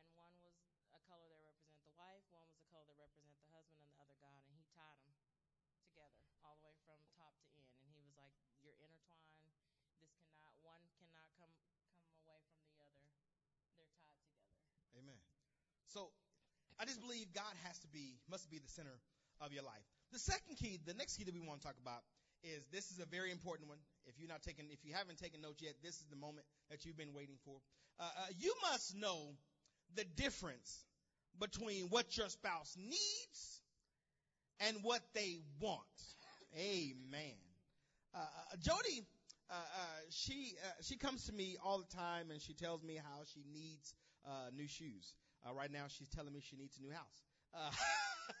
[0.00, 0.56] and one was
[0.96, 3.92] a color that represent the wife, one was a color that represent the husband, and
[3.92, 5.12] the other God, and he tied them
[5.84, 7.68] together all the way from top to end.
[7.84, 8.32] And he was like,
[8.64, 9.52] "You're intertwined.
[10.00, 11.52] This cannot one cannot come
[12.00, 13.04] come away from the other.
[13.76, 14.56] They're tied together."
[14.96, 15.20] Amen.
[15.84, 16.16] So,
[16.82, 18.98] I just believe God has to be must be the center
[19.40, 19.86] of your life.
[20.10, 22.02] The second key, the next key that we want to talk about
[22.42, 23.78] is this is a very important one.
[24.04, 26.84] If you're not taking, if you haven't taken notes yet, this is the moment that
[26.84, 27.54] you've been waiting for.
[28.00, 29.30] Uh, uh, you must know
[29.94, 30.84] the difference
[31.38, 33.60] between what your spouse needs
[34.58, 35.78] and what they want.
[36.58, 37.38] Amen.
[38.12, 39.06] Uh, uh, Jody,
[39.48, 43.22] uh, uh, she she comes to me all the time and she tells me how
[43.32, 43.94] she needs
[44.56, 45.14] new shoes.
[45.44, 47.18] Uh, right now, she's telling me she needs a new house.
[47.54, 47.70] Uh,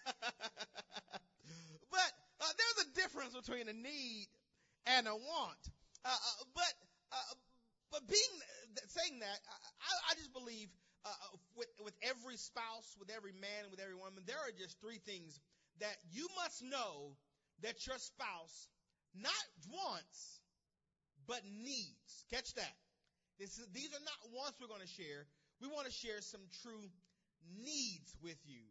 [1.90, 2.10] but
[2.40, 4.28] uh, there's a difference between a need
[4.86, 5.62] and a want.
[6.04, 6.72] Uh, uh, but
[7.12, 7.34] uh,
[7.90, 8.34] but being
[8.88, 9.38] saying that,
[9.82, 10.68] I, I just believe
[11.04, 11.10] uh,
[11.56, 15.38] with with every spouse, with every man, with every woman, there are just three things
[15.80, 17.16] that you must know
[17.62, 18.68] that your spouse
[19.14, 20.40] not wants
[21.26, 22.24] but needs.
[22.30, 22.76] Catch that.
[23.38, 25.26] This is, these are not wants we're going to share.
[25.62, 26.90] We want to share some true
[27.62, 28.66] needs with you.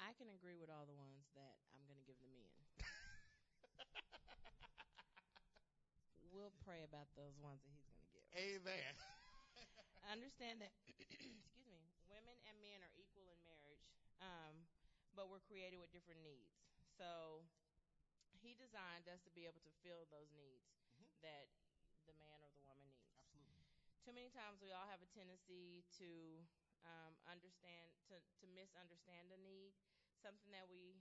[0.00, 2.48] I can agree with all the ones that I'm going to give the men.
[6.32, 8.24] we'll pray about those ones that he's going to give.
[8.32, 8.96] Amen.
[10.08, 13.84] I understand that, excuse me, women and men are equal in marriage,
[14.24, 14.56] um,
[15.12, 16.56] but we're created with different needs.
[16.96, 17.44] So
[18.40, 20.68] he designed us to be able to fill those needs
[21.00, 21.08] Mhm.
[21.24, 21.48] that
[22.06, 23.08] the man or the woman needs.
[23.32, 23.64] Absolutely.
[24.04, 26.44] Too many times we all have a tendency to
[26.84, 29.72] um, understand, to, to misunderstand a need.
[30.20, 31.00] Something that we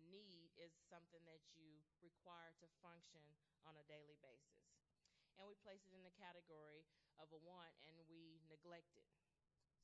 [0.00, 3.20] need is something that you require to function
[3.68, 4.72] on a daily basis.
[5.36, 6.88] And we place it in the category
[7.20, 9.12] of a want and we neglect it.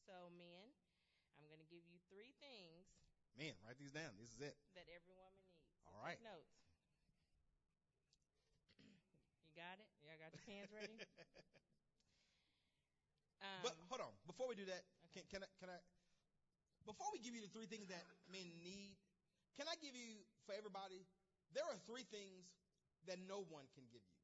[0.09, 0.73] So, men,
[1.37, 2.89] I'm going to give you three things
[3.37, 4.17] Men, write these down.
[4.17, 4.57] This is it.
[4.75, 5.69] that every woman needs.
[5.85, 6.17] So All right.
[6.19, 6.57] Take notes.
[9.45, 9.89] you got it?
[10.03, 10.97] Y'all got your pens ready?
[13.41, 15.25] Um, But hold on, before we do that, Okay.
[15.29, 15.79] can, can I can I
[16.87, 18.97] before we give you the three things that men need,
[19.57, 21.05] can I give you for everybody?
[21.53, 22.47] There are three things
[23.07, 24.17] that no one can give you.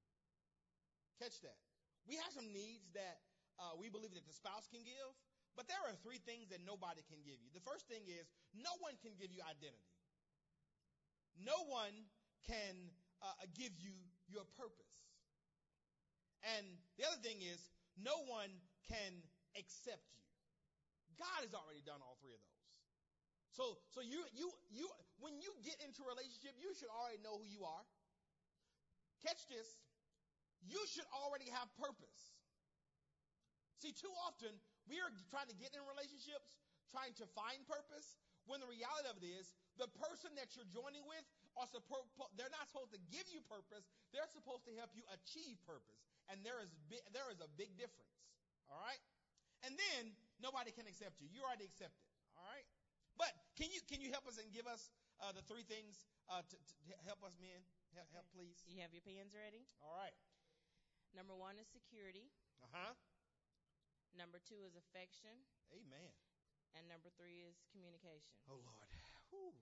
[1.21, 1.59] Catch that.
[2.07, 3.21] We have some needs that
[3.59, 5.11] uh, we believe that the spouse can give,
[5.57, 7.49] but there are three things that nobody can give you.
[7.53, 9.91] The first thing is no one can give you identity.
[11.37, 11.93] No one
[12.47, 13.97] can uh, give you
[14.29, 14.93] your purpose.
[16.57, 16.65] And
[16.97, 17.59] the other thing is
[17.97, 18.53] no one
[18.91, 19.23] can
[19.59, 20.25] accept you.
[21.19, 22.63] God has already done all three of those.
[23.57, 27.41] So, so you, you, you, when you get into a relationship, you should already know
[27.41, 27.85] who you are.
[29.25, 29.81] Catch this.
[30.61, 32.37] You should already have purpose.
[33.81, 34.53] See, too often
[34.85, 36.61] we are trying to get in relationships,
[36.93, 41.03] trying to find purpose, when the reality of it is the person that you're joining
[41.05, 41.27] with
[41.59, 43.85] are supposed, they're not supposed to give you purpose.
[44.15, 46.01] They're supposed to help you achieve purpose.
[46.31, 46.71] And there is,
[47.13, 48.15] there is a big difference.
[48.71, 49.03] All right?
[49.65, 51.31] And then nobody can accept you.
[51.31, 52.03] You're already accepted.
[52.37, 52.67] All right?
[53.17, 54.93] But can you can you help us and give us
[55.25, 57.65] uh, the three things uh, to, to help us, men?
[57.97, 58.61] Help, help, please.
[58.69, 59.65] you have your pens ready?
[59.81, 60.13] All right.
[61.17, 62.29] Number one is security.
[62.61, 62.93] Uh huh.
[64.13, 65.33] Number two is affection.
[65.73, 66.13] Amen.
[66.77, 68.37] And number three is communication.
[68.53, 68.89] Oh Lord.
[69.33, 69.57] Whew.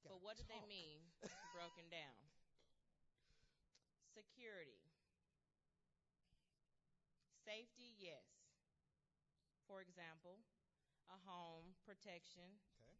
[0.00, 1.04] But what do they mean
[1.52, 2.16] broken down?
[4.16, 4.85] Security.
[7.46, 8.26] Safety, yes.
[9.70, 10.42] For example,
[11.06, 12.58] a home, protection.
[12.82, 12.98] Okay.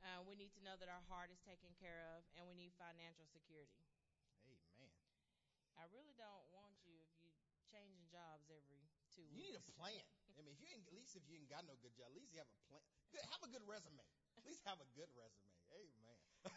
[0.00, 2.72] Uh, we need to know that our heart is taken care of, and we need
[2.80, 3.84] financial security.
[4.48, 4.88] Amen.
[5.76, 7.28] I really don't want you if you
[7.68, 10.00] changing jobs every two You need a plan.
[10.28, 12.16] I mean, if you ain't, at least if you ain't got no good job, at
[12.16, 12.80] least you have a plan.
[13.12, 14.00] Good, have a good resume.
[14.40, 15.52] At least have a good resume.
[15.76, 16.16] Amen.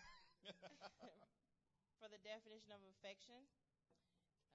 [2.00, 3.52] For the definition of affection,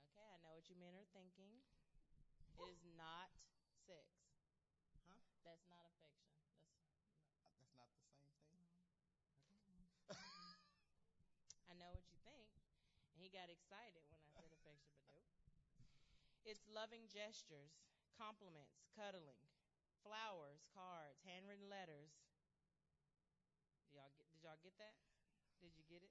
[0.08, 1.60] okay, I know what you men are thinking.
[2.58, 3.30] It is not
[3.86, 4.10] sex.
[5.06, 5.14] Huh?
[5.46, 6.34] That's not affection.
[7.78, 8.66] That's, uh, That's not the same thing.
[11.70, 12.50] I know what you think.
[13.14, 15.22] And he got excited when I said affection, but
[15.78, 15.86] nope.
[16.42, 17.78] It's loving gestures,
[18.16, 19.38] compliments, cuddling,
[20.02, 22.10] flowers, cards, handwritten letters.
[23.86, 24.96] Did y'all get, did y'all get that?
[25.62, 26.10] Did you get it?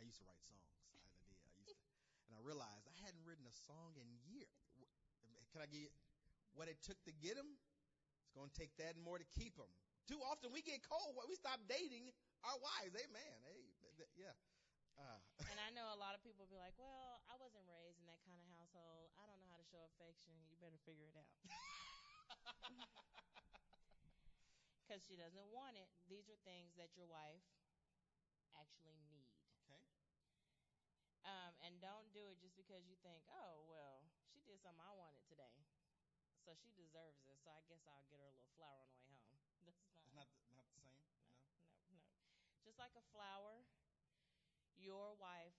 [0.00, 0.68] I used to write songs.
[0.72, 1.04] I, I did.
[1.44, 1.88] I used to,
[2.28, 4.65] and I realized I hadn't written a song in years.
[5.56, 5.88] Can I get
[6.52, 7.48] what it took to get them?
[8.20, 9.72] It's going to take that and more to keep them.
[10.04, 11.16] Too often we get cold.
[11.24, 12.12] We stop dating
[12.44, 12.92] our wives.
[12.92, 13.36] Amen.
[13.48, 13.64] Hey,
[14.20, 14.36] yeah.
[15.00, 15.16] Uh,
[15.48, 18.20] And I know a lot of people be like, well, I wasn't raised in that
[18.28, 19.16] kind of household.
[19.16, 20.36] I don't know how to show affection.
[20.52, 21.32] You better figure it out.
[24.84, 25.88] Because she doesn't want it.
[26.06, 27.42] These are things that your wife
[28.54, 29.32] actually need.
[29.66, 29.82] okay.
[31.26, 33.95] Um, and don't do it just because you think, oh, well,
[34.56, 35.52] did something I wanted today.
[36.40, 37.36] So she deserves this.
[37.44, 39.36] So I guess I'll get her a little flower on the way home.
[39.68, 40.00] That's not.
[40.00, 40.96] It's not the, not the same.
[41.92, 42.08] No, no, no.
[42.64, 43.60] Just like a flower,
[44.80, 45.52] your wife,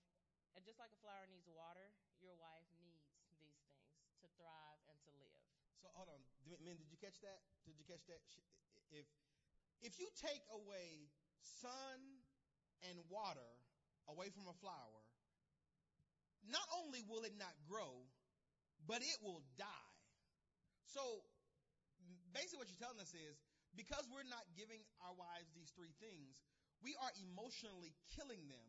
[0.58, 3.06] and just like a flower needs water, your wife needs
[3.38, 5.46] these things to thrive and to live.
[5.78, 6.18] So hold on,
[6.58, 6.74] men.
[6.74, 7.38] Did you catch that?
[7.70, 8.18] Did you catch that?
[8.90, 9.06] If
[9.78, 11.06] if you take away
[11.38, 12.02] sun
[12.82, 13.62] and water
[14.10, 15.06] away from a flower,
[16.50, 18.02] not only will it not grow,
[18.86, 19.92] but it will die.
[20.86, 21.22] So
[22.32, 23.40] basically what you're telling us is
[23.76, 26.40] because we're not giving our wives these three things,
[26.80, 28.68] we are emotionally killing them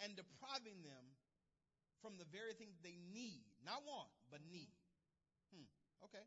[0.00, 1.04] and depriving them
[2.00, 4.72] from the very thing they need, not want, but need.
[5.52, 5.68] Hmm.
[6.08, 6.24] Okay.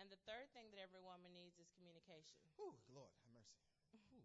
[0.00, 2.40] And the third thing that every woman needs is communication.
[2.56, 3.60] Ooh, Lord, have mercy.
[4.16, 4.24] Ooh.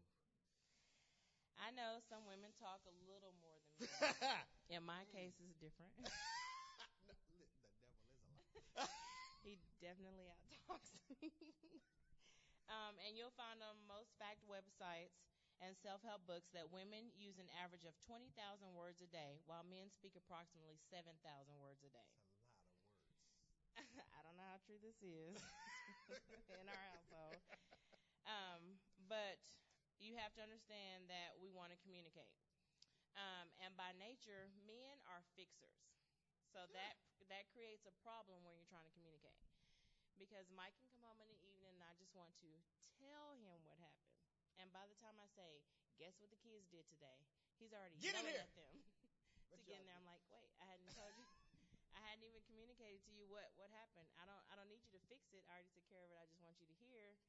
[1.60, 4.76] I know some women talk a little more than me.
[4.80, 5.92] In my case, it's different.
[6.00, 6.08] no,
[7.12, 8.96] the devil is a lie.
[9.46, 11.30] He definitely outtalks me.
[12.74, 15.22] um, and you'll find on most fact websites
[15.64, 18.34] and self-help books that women use an average of 20,000
[18.76, 21.16] words a day, while men speak approximately 7,000
[21.62, 22.10] words a day.
[22.12, 23.32] That's a lot of words.
[24.18, 25.40] I don't know how true this is
[26.60, 27.40] in our household.
[28.28, 29.40] Um, but
[30.02, 32.36] you have to understand that we want to communicate.
[33.16, 35.95] Um, and by nature, men are fixers.
[36.56, 36.96] So that
[37.28, 39.36] that creates a problem when you're trying to communicate.
[40.16, 42.52] Because Mike can come home in the evening and I just want to
[42.96, 44.16] tell him what happened.
[44.56, 45.60] And by the time I say,
[46.00, 47.28] guess what the kids did today?
[47.60, 48.72] He's already Get yelling at them.
[49.52, 51.28] to get in there, I'm like, wait, I hadn't told you.
[51.92, 54.08] I hadn't even communicated to you what what happened.
[54.16, 55.44] I don't I don't need you to fix it.
[55.52, 56.24] I already took care of it.
[56.24, 57.20] I just want you to hear.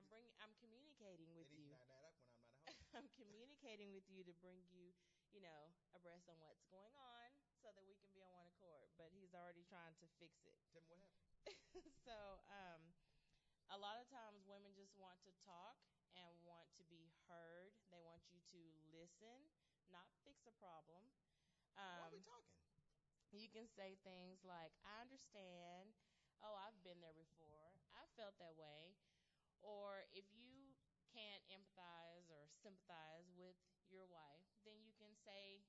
[0.00, 1.68] I'm bringing I'm communicating with you.
[1.68, 3.04] to nine that up when I'm not at home.
[3.04, 4.96] I'm communicating with you to bring you,
[5.28, 7.21] you know, abreast on what's going on
[7.62, 8.90] so that we can be on one accord.
[8.98, 10.58] But he's already trying to fix it.
[10.74, 11.30] Tell me what happened.
[12.06, 12.82] so, um,
[13.70, 15.78] a lot of times women just want to talk
[16.18, 17.72] and want to be heard.
[17.94, 18.60] They want you to
[18.92, 19.48] listen,
[19.88, 21.06] not fix a problem.
[21.72, 22.58] Why are Um, we talking?
[23.32, 25.94] you can say things like, I understand.
[26.44, 27.72] Oh, I've been there before.
[27.96, 28.92] I felt that way.
[29.62, 30.74] Or if you
[31.14, 33.56] can't empathize or sympathize with
[33.88, 35.62] your wife, then you can say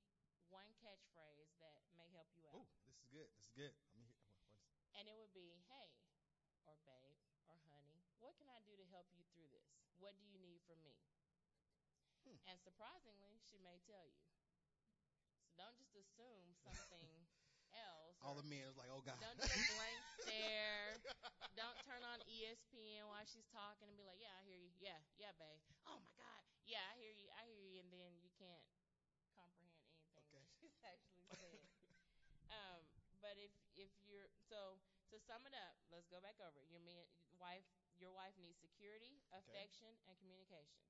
[0.50, 2.66] one catchphrase that may help you out.
[2.66, 3.30] Oh, this is good.
[3.38, 3.74] This is good.
[3.94, 4.66] I mean, what, what's,
[4.98, 5.94] And it would be, hey,
[6.66, 9.70] or babe, or honey, what can I do to help you through this?
[10.02, 10.98] What do you need from me?
[12.26, 12.40] Hmm.
[12.50, 14.26] And surprisingly, she may tell you.
[15.46, 17.06] So don't just assume something
[17.78, 18.18] else.
[18.26, 19.20] all the men is like, oh God.
[19.22, 20.98] don't do a blank stare.
[21.54, 24.74] Don't turn on ESPN while she's talking and be like, yeah, I hear you.
[24.82, 25.62] Yeah, yeah, babe.
[25.86, 26.42] Oh my God.
[26.66, 27.30] Yeah, I hear you.
[27.30, 27.78] I hear you.
[27.78, 28.66] And then you can't
[29.38, 30.42] comprehend anything Okay.
[30.42, 31.62] that she's actually said.
[32.50, 32.82] um,
[33.34, 34.78] but if if you're so
[35.10, 36.70] to sum it up, let's go back over it.
[36.70, 37.02] Your man,
[37.42, 37.66] wife,
[37.98, 40.86] your wife needs security, affection, and communication.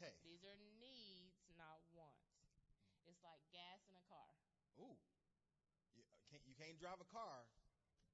[0.00, 0.16] Okay.
[0.24, 2.32] These are needs, not wants.
[3.04, 4.32] It's like gas in a car.
[4.80, 4.96] Ooh.
[5.92, 6.00] You
[6.32, 7.44] can't, you can't drive a car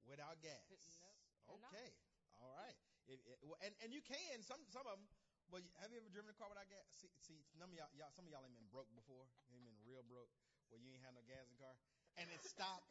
[0.02, 0.66] without gas.
[0.66, 1.62] Nope.
[1.70, 1.94] Okay.
[2.42, 2.74] All right.
[3.06, 5.06] It, it, well, and and you can some some of them.
[5.54, 6.82] But have you ever driven a car without gas?
[6.98, 9.30] See, see, none of y'all, y'all, some of y'all ain't been broke before.
[9.48, 10.34] You ain't been real broke,
[10.68, 11.72] where you ain't had no gas in the car,
[12.18, 12.90] and it stopped,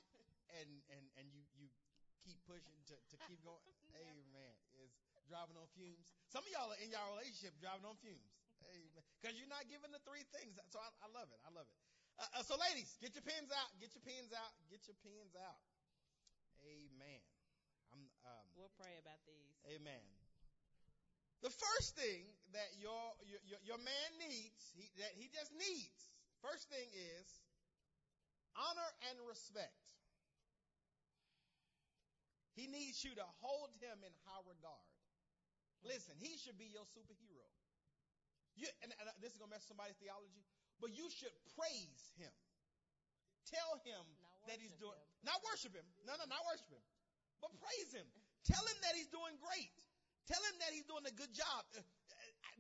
[0.58, 1.68] and and and you you
[2.24, 3.62] keep pushing to to keep going.
[4.34, 4.92] man, is
[5.28, 6.16] driving on fumes.
[6.32, 8.32] Some of y'all are in y'all relationship driving on fumes.
[8.63, 8.88] Hey
[9.18, 10.56] because you're not giving the three things.
[10.70, 11.40] So I, I love it.
[11.44, 11.78] I love it.
[12.18, 13.70] Uh, uh, so ladies, get your pens out.
[13.82, 14.54] Get your pens out.
[14.70, 15.60] Get your pens out.
[16.66, 17.22] Amen.
[17.94, 19.54] I'm um, We'll pray about these.
[19.74, 20.02] Amen.
[21.46, 22.26] The first thing
[22.58, 26.10] that your your, your, your man needs, he, that he just needs,
[26.42, 27.28] first thing is
[28.58, 29.78] honor and respect.
[32.58, 34.89] He needs you to hold him in high regard.
[35.86, 37.46] Listen, he should be your superhero.
[38.58, 40.41] You, and, and this is going to mess somebody's theology,
[40.82, 42.34] but you should praise him.
[43.46, 44.02] Tell him
[44.50, 45.10] that he's doing, him.
[45.22, 45.86] not worship him.
[46.10, 46.82] No, no, not worship him,
[47.38, 48.10] but praise him.
[48.50, 49.78] Tell him that he's doing great.
[50.26, 51.62] Tell him that he's doing a good job.
[51.72, 51.86] Uh,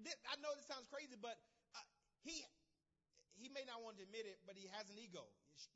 [0.05, 1.35] I, I know this sounds crazy, but
[1.73, 1.83] uh,
[2.21, 2.45] he
[3.37, 5.25] he may not want to admit it, but he has an ego.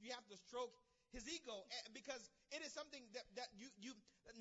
[0.02, 0.74] You have to stroke
[1.14, 3.92] his ego eh, because it is something that, that you you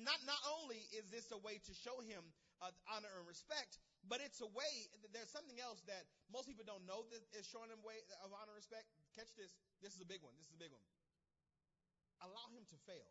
[0.01, 2.23] not not only is this a way to show him
[2.63, 4.73] uh, honor and respect, but it's a way.
[5.11, 8.55] There's something else that most people don't know that is showing him way of honor
[8.55, 8.87] and respect.
[9.17, 9.51] Catch this.
[9.83, 10.33] This is a big one.
[10.37, 10.85] This is a big one.
[12.21, 13.09] Allow him to fail.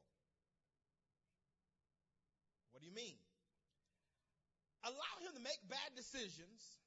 [2.70, 3.18] What do you mean?
[4.86, 6.80] Allow him to make bad decisions,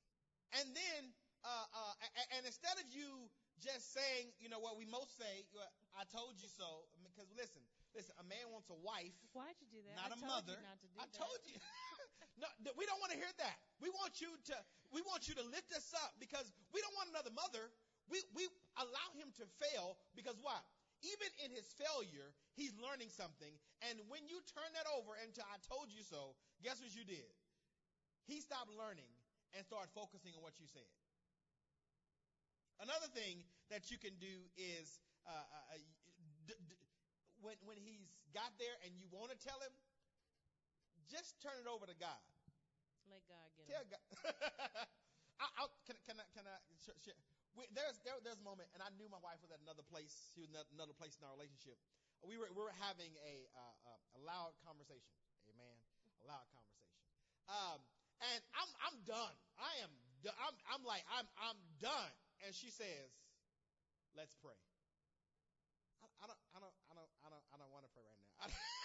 [0.57, 1.13] and then,
[1.43, 3.27] uh, uh, and instead of you
[3.59, 5.63] just saying, you know what we most say, uh,
[5.95, 7.61] I told you so, because listen,
[7.95, 9.95] listen, a man wants a wife, Why'd you do that?
[9.99, 10.55] not I a told mother.
[10.57, 11.15] You not to do I that.
[11.19, 11.57] told you.
[12.41, 12.47] no,
[12.79, 13.57] we don't want to hear that.
[13.83, 14.55] We want you to,
[14.91, 17.71] we want you to lift us up because we don't want another mother.
[18.11, 18.47] We, we
[18.79, 20.63] allow him to fail because what?
[21.03, 23.51] Even in his failure, he's learning something.
[23.83, 27.27] And when you turn that over into I told you so, guess what you did?
[28.23, 29.11] He stopped learning
[29.51, 30.87] and started focusing on what you said.
[32.79, 35.77] Another thing that you can do is uh, uh,
[36.47, 36.81] d- d-
[37.41, 39.71] when when he's got there and you want to tell him,
[41.07, 42.19] just turn it over to God.
[43.11, 43.91] Let God get Tell him.
[43.93, 44.03] God.
[45.43, 46.25] I, I, can, can I?
[46.31, 46.57] Can I?
[47.53, 50.31] We, there's there, there's a moment, and I knew my wife was at another place.
[50.33, 51.77] She was at another place in our relationship.
[52.23, 53.59] We were we were having a uh,
[53.93, 55.13] uh, a loud conversation.
[55.51, 55.75] Amen.
[56.23, 56.95] A loud conversation.
[57.51, 57.79] Um,
[58.33, 59.35] and I'm I'm done.
[59.59, 59.91] I am.
[60.23, 62.13] do- I'm I'm like I'm I'm done.
[62.41, 63.13] And she says,
[64.17, 64.57] "Let's pray."
[66.01, 68.19] I, I don't I don't I don't I don't I don't want to pray right
[68.19, 68.49] now.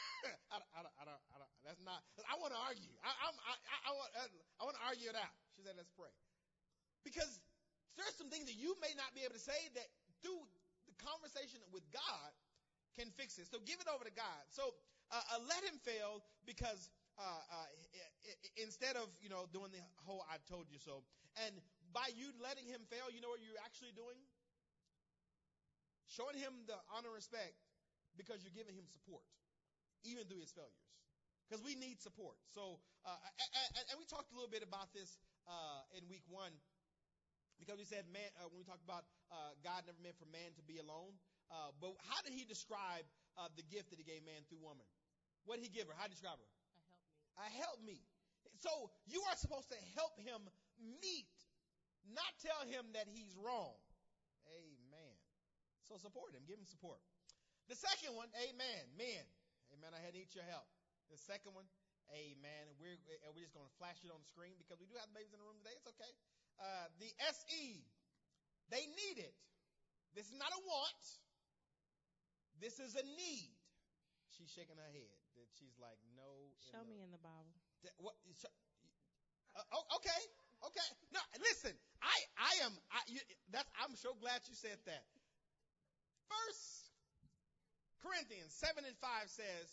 [0.51, 2.91] I, I, don't, I, don't, I don't, that's not, I want to argue.
[3.07, 3.55] I, I'm, I,
[3.87, 4.11] I, want,
[4.59, 5.31] I want to argue it out.
[5.55, 6.11] She said, let's pray.
[7.07, 7.39] Because
[7.95, 9.87] there's some things that you may not be able to say that
[10.23, 10.43] through
[10.91, 12.31] the conversation with God
[12.99, 13.47] can fix it.
[13.47, 14.43] So give it over to God.
[14.51, 14.75] So,
[15.15, 17.69] uh, uh, let him fail because, uh, uh,
[18.59, 21.07] instead of, you know, doing the whole I told you so.
[21.47, 21.55] And
[21.93, 24.18] by you letting him fail, you know what you're actually doing?
[26.09, 27.57] Showing him the honor and respect
[28.16, 29.24] because you're giving him support
[30.07, 30.84] even through his failures.
[31.49, 32.36] Because we need support.
[32.53, 32.76] So,
[33.09, 35.16] uh, and, we talked a little bit about this
[35.49, 36.53] uh, in week one,
[37.57, 40.53] because we said man uh, when we talked about uh, God never meant for man
[40.61, 41.16] to be alone.
[41.49, 43.09] Uh, but how did he describe
[43.41, 44.84] uh, the gift that he gave man through woman?
[45.49, 45.97] What did he give her?
[45.97, 46.51] How did he describe her?
[46.76, 47.41] I help me.
[47.41, 47.99] I help me.
[48.61, 48.72] So
[49.09, 50.41] you are supposed to help him
[51.01, 51.32] meet,
[52.07, 53.75] not tell him that he's wrong.
[54.49, 55.15] Amen.
[55.85, 56.45] So support him.
[56.47, 57.01] Give him support.
[57.69, 58.83] The second one, amen.
[58.97, 59.25] Men,
[59.77, 59.93] amen.
[59.93, 60.65] I had to need your help.
[61.13, 61.69] The second one,
[62.13, 62.63] amen.
[62.73, 64.97] And we're, and we're just going to flash it on the screen because we do
[64.97, 65.77] have the babies in the room today.
[65.77, 66.13] It's okay.
[66.61, 67.85] Uh, the SE,
[68.73, 69.37] they need it.
[70.17, 71.05] This is not a want.
[72.59, 73.55] This is a need.
[74.33, 75.15] She's shaking her head.
[75.37, 76.51] That she's like, no.
[76.73, 77.53] Show the- me in the Bible.
[77.85, 78.17] that- what?
[78.27, 80.21] Uh, oh, okay,
[80.67, 80.89] okay.
[81.13, 81.75] No, listen.
[82.03, 82.73] I, I am.
[82.95, 83.69] I, you, that's.
[83.83, 85.05] I'm so glad you said that.
[86.31, 86.95] First
[88.03, 89.69] Corinthians seven and five says,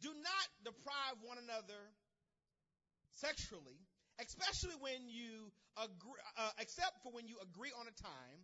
[0.00, 1.80] "Do not deprive one another
[3.16, 3.80] sexually,
[4.20, 8.38] especially when you agree, uh, except for when you agree on a time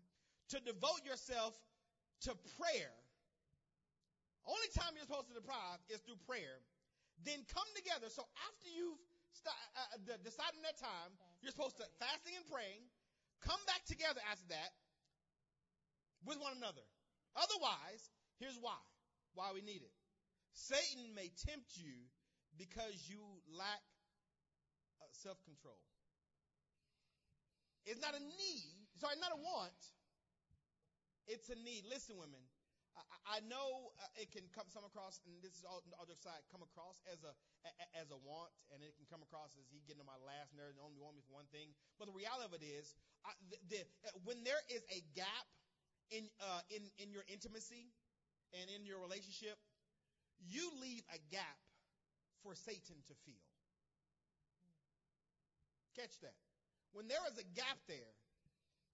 [0.53, 1.57] to devote yourself
[2.29, 2.93] to prayer.
[4.45, 6.59] Only time you're supposed to deprive is through prayer.
[7.23, 8.11] Then come together.
[8.11, 8.99] So after you've
[9.33, 11.11] st- uh, uh, decided that time,
[11.41, 12.85] you're supposed to fasting and praying.
[13.43, 14.71] Come back together after that
[16.25, 16.85] with one another.
[17.35, 18.03] Otherwise,
[18.39, 18.79] here's why.
[19.35, 19.95] Why we need it.
[20.53, 21.97] Satan may tempt you
[22.61, 23.19] because you
[23.57, 23.81] lack
[25.01, 25.81] uh, self-control.
[27.89, 28.77] It's not a need.
[29.01, 29.81] Sorry, not a want.
[31.27, 31.89] It's a need.
[31.89, 32.45] Listen, women.
[33.25, 37.01] I, know uh, it can come across, and this is all other side, come across
[37.09, 37.33] as a,
[37.65, 40.53] a as a want, and it can come across as he getting on my last
[40.53, 41.73] nerve and only want me for one thing.
[41.97, 42.93] But the reality of it is,
[43.25, 45.47] I, the, the, uh, when there is a gap
[46.13, 47.89] in uh, in in your intimacy
[48.53, 49.57] and in your relationship,
[50.45, 51.61] you leave a gap
[52.45, 53.47] for Satan to fill.
[55.97, 56.37] Catch that.
[56.93, 58.13] When there is a gap there,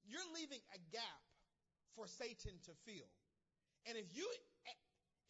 [0.07, 1.23] you're leaving a gap
[1.99, 3.11] for Satan to fill.
[3.89, 4.29] And if you,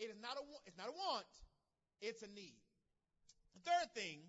[0.03, 1.31] it is not a, it's not a want,
[2.03, 2.59] it's a need.
[3.55, 4.27] The third thing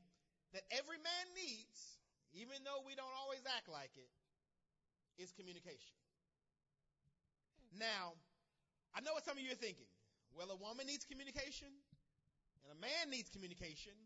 [0.54, 1.98] that every man needs,
[2.38, 4.10] even though we don't always act like it,
[5.18, 5.98] is communication.
[7.74, 8.14] Now,
[8.94, 9.90] I know what some of you are thinking.
[10.34, 11.74] Well, a woman needs communication,
[12.62, 13.98] and a man needs communication.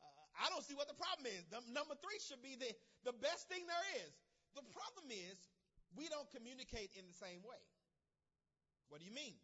[0.00, 1.44] Uh, I don't see what the problem is.
[1.52, 2.72] Num- number three should be the,
[3.04, 4.12] the best thing there is.
[4.56, 5.36] The problem is
[5.96, 7.60] we don't communicate in the same way.
[8.88, 9.34] What do you mean?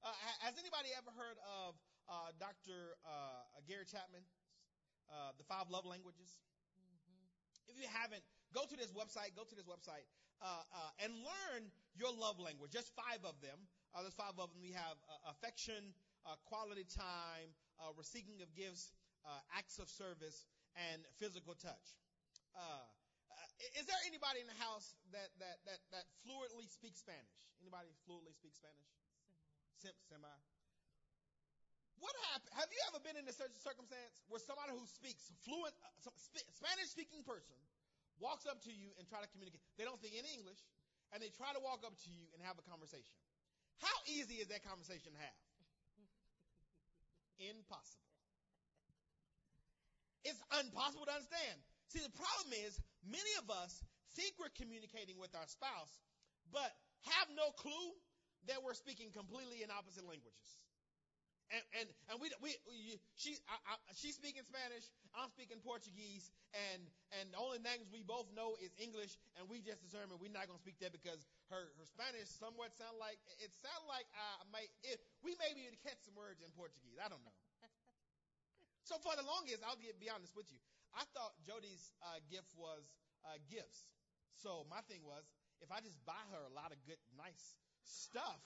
[0.00, 1.76] Uh, has anybody ever heard of
[2.08, 2.96] uh, Dr.
[3.04, 4.24] Uh, Gary Chapman,
[5.12, 6.40] uh, the five love languages?
[7.68, 9.36] If you haven't, go to this website.
[9.38, 10.08] Go to this website
[10.42, 12.72] uh, uh, and learn your love language.
[12.72, 13.56] Just five of them.
[13.94, 14.60] Uh, there's five of them.
[14.62, 15.94] We have uh, affection,
[16.26, 18.90] uh, quality time, uh, receiving of gifts,
[19.22, 21.98] uh, acts of service, and physical touch.
[23.76, 27.36] Is there anybody in the house that, that, that, that fluently speaks Spanish?
[27.60, 28.88] Anybody fluently speaks Spanish?
[29.76, 30.36] Sim, semi.
[32.00, 32.56] What happened?
[32.56, 36.48] Have you ever been in a circumstance where somebody who speaks fluent, uh, some sp-
[36.56, 37.56] Spanish-speaking person
[38.16, 39.60] walks up to you and try to communicate?
[39.76, 40.64] They don't speak any English,
[41.12, 43.12] and they try to walk up to you and have a conversation.
[43.84, 45.40] How easy is that conversation to have?
[47.36, 48.08] Impossible.
[50.24, 51.60] It's impossible to understand.
[51.90, 53.82] See, the problem is many of us
[54.14, 55.90] think we're communicating with our spouse,
[56.54, 56.70] but
[57.18, 57.90] have no clue
[58.46, 60.54] that we're speaking completely in opposite languages.
[61.50, 62.54] And and and we we,
[63.18, 64.86] she I, I, she's speaking Spanish,
[65.18, 66.78] I'm speaking Portuguese, and
[67.18, 70.46] and the only language we both know is English, and we just determined we're not
[70.46, 74.46] going to speak that because her, her Spanish somewhat sound like it sound like I
[74.54, 77.02] might if we may be able to catch some words in Portuguese.
[77.02, 77.34] I don't know.
[78.86, 80.62] so for the longest, I'll get, be honest with you.
[80.94, 82.84] I thought Jody's uh, gift was
[83.26, 83.90] uh, gifts.
[84.34, 85.26] So my thing was,
[85.60, 88.40] if I just buy her a lot of good, nice stuff,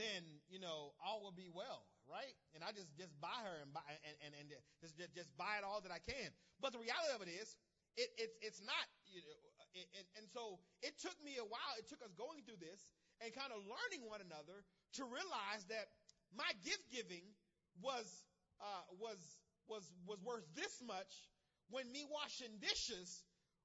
[0.00, 2.32] then you know all will be well, right?
[2.56, 4.46] And I just just buy her and buy and and, and
[4.80, 6.32] just, just just buy it all that I can.
[6.58, 7.54] But the reality of it is,
[8.00, 8.86] it, it's it's not.
[9.12, 9.36] You know,
[9.76, 11.72] it, and, and so it took me a while.
[11.76, 12.80] It took us going through this
[13.20, 14.64] and kind of learning one another
[14.96, 15.92] to realize that
[16.32, 17.36] my gift giving
[17.84, 18.24] was
[18.60, 19.20] uh, was
[19.68, 21.28] was was worth this much
[21.70, 23.24] when me washing dishes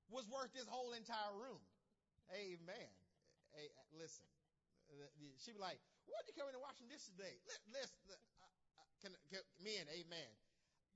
[0.10, 1.62] was worth this whole entire room.
[2.34, 2.91] Amen.
[3.54, 4.26] Hey, listen,
[5.43, 7.36] she'd be like, "What you coming to washing dishes today?"
[7.76, 8.47] Listen, uh, uh,
[9.04, 10.32] can, can, men, amen.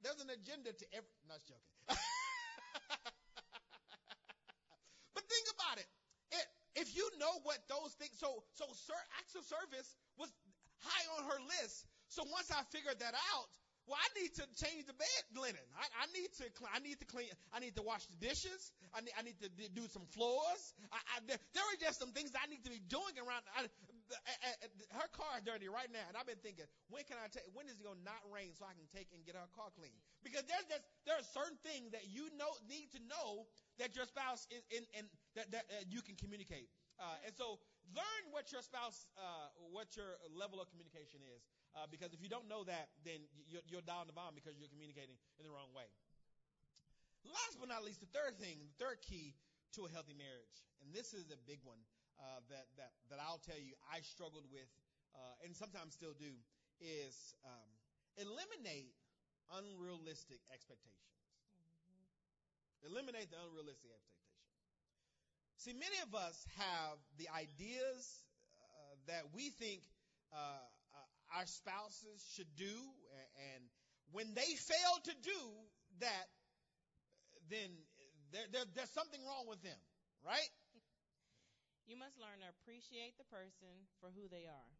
[0.02, 1.12] There's an agenda to every.
[1.28, 1.76] Not joking.
[5.16, 5.90] but think about it.
[6.32, 6.48] it.
[6.76, 10.32] If you know what those things, so so sir, acts of service was
[10.80, 11.88] high on her list.
[12.08, 13.52] So once I figured that out,
[13.86, 15.66] well, I need to change the bed linen.
[15.78, 18.74] I, I need to, I need to clean, I need to wash the dishes.
[18.94, 20.74] I need, I need to do some floors.
[20.90, 23.46] I, I, there, there are just some things I need to be doing around.
[23.54, 23.70] I,
[24.94, 27.46] her car is dirty right now, and I've been thinking, when can I take?
[27.58, 29.94] When is it gonna not rain so I can take and get her car clean?
[30.22, 33.50] Because there's just there are certain things that you know need to know
[33.82, 36.70] that your spouse is in, and that, that uh, you can communicate.
[37.02, 37.60] Uh, and so
[37.94, 41.46] learn what your spouse, uh, what your level of communication is.
[41.76, 43.20] Uh, because if you don't know that, then
[43.52, 45.86] you're, you're down the bomb because you're communicating in the wrong way.
[47.28, 49.36] Last but not least, the third thing, the third key
[49.76, 51.82] to a healthy marriage, and this is a big one
[52.22, 54.70] uh, that that that I'll tell you I struggled with,
[55.18, 56.32] uh, and sometimes still do,
[56.80, 57.70] is um,
[58.16, 58.96] eliminate
[59.52, 61.18] unrealistic expectations.
[61.60, 62.94] Mm-hmm.
[62.94, 64.15] Eliminate the unrealistic expectations.
[65.58, 68.24] See, many of us have the ideas
[68.60, 69.82] uh, that we think
[70.34, 70.62] uh,
[71.36, 72.76] our spouses should do.
[73.54, 73.64] And
[74.12, 75.42] when they fail to do
[76.00, 76.28] that,
[77.50, 77.72] then
[78.32, 79.80] there, there, there's something wrong with them,
[80.26, 80.52] right?
[81.86, 84.72] You must learn to appreciate the person for who they are.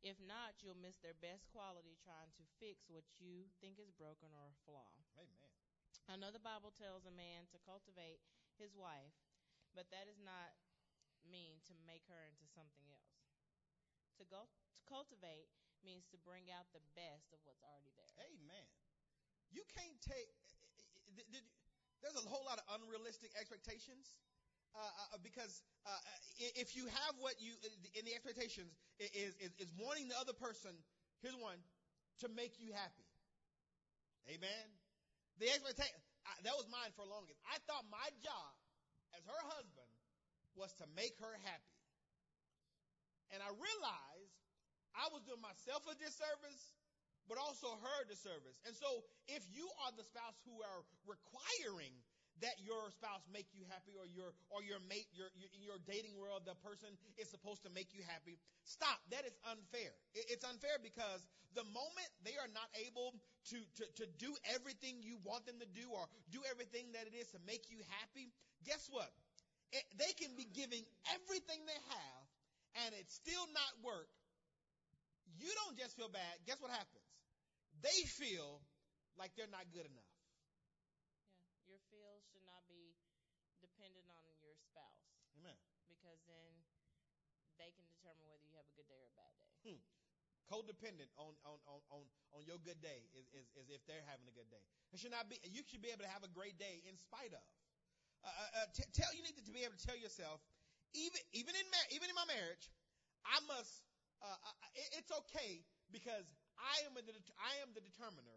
[0.00, 4.32] If not, you'll miss their best quality trying to fix what you think is broken
[4.32, 4.88] or a flaw.
[5.20, 5.52] Amen.
[6.08, 8.22] I know the Bible tells a man to cultivate
[8.56, 9.12] his wife,
[9.74, 10.50] but that does not
[11.26, 13.14] mean to make her into something else.
[14.18, 15.48] To go to cultivate
[15.80, 18.12] means to bring out the best of what's already there.
[18.28, 18.66] Amen.
[19.48, 20.36] You can't take.
[22.04, 24.16] There's a whole lot of unrealistic expectations.
[24.70, 25.98] Uh, uh, because uh,
[26.38, 27.58] if you have what you
[27.98, 28.70] in the expectations
[29.02, 30.70] is, is, is wanting the other person,
[31.26, 31.58] here's one,
[32.22, 33.02] to make you happy.
[34.30, 34.66] Amen.
[35.42, 35.98] The expectation
[36.46, 37.42] that was mine for longest.
[37.50, 38.54] I thought my job
[39.16, 39.92] as her husband
[40.54, 41.80] was to make her happy,
[43.30, 44.34] and I realized
[44.98, 46.74] I was doing myself a disservice,
[47.30, 48.58] but also her a disservice.
[48.66, 51.94] And so if you are the spouse who are requiring
[52.40, 56.16] that your spouse make you happy or your or your mate your, your your dating
[56.16, 56.88] world the person
[57.20, 61.24] is supposed to make you happy stop that is unfair it's unfair because
[61.54, 63.12] the moment they are not able
[63.50, 67.14] to, to to do everything you want them to do or do everything that it
[67.16, 68.32] is to make you happy
[68.64, 69.10] guess what
[69.72, 70.82] it, they can be giving
[71.12, 72.24] everything they have
[72.86, 74.08] and it still not work
[75.38, 76.34] you don't just feel bad.
[76.46, 77.04] Guess what happens?
[77.82, 78.60] They feel
[79.16, 80.12] like they're not good enough.
[81.44, 82.96] Yeah, your feels should not be
[83.60, 85.04] dependent on your spouse.
[85.36, 85.56] Amen.
[85.88, 86.52] Because then
[87.70, 89.46] they can determine whether you have a good day or a bad day.
[89.62, 89.80] Hmm.
[90.50, 92.02] Codependent on, on, on, on,
[92.34, 94.58] on your good day is, is, is if they're having a good day.
[94.90, 97.30] It should not be, you should be able to have a great day in spite
[97.30, 97.46] of.
[98.26, 100.42] Uh, uh, uh t- tell, you need to be able to tell yourself,
[100.90, 102.66] even, even in, ma- even in my marriage,
[103.22, 103.86] I must
[104.20, 104.36] uh,
[105.00, 106.28] it's okay because
[106.60, 107.02] I am, a,
[107.40, 108.36] I am the determiner.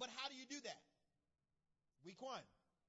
[0.00, 0.82] But how do you do that?
[2.06, 2.44] Week one,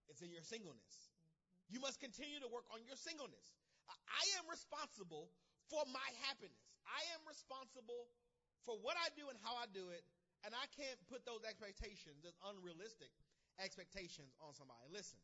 [0.08, 1.10] it's in your singleness.
[1.10, 1.76] Mm-hmm.
[1.76, 3.60] You must continue to work on your singleness.
[3.90, 5.34] I am responsible
[5.70, 6.58] for my happiness.
[6.86, 8.10] I am responsible
[8.66, 10.04] for what I do and how I do it,
[10.44, 13.14] and I can't put those expectations, those unrealistic
[13.62, 14.90] expectations on somebody.
[14.90, 15.22] Listen,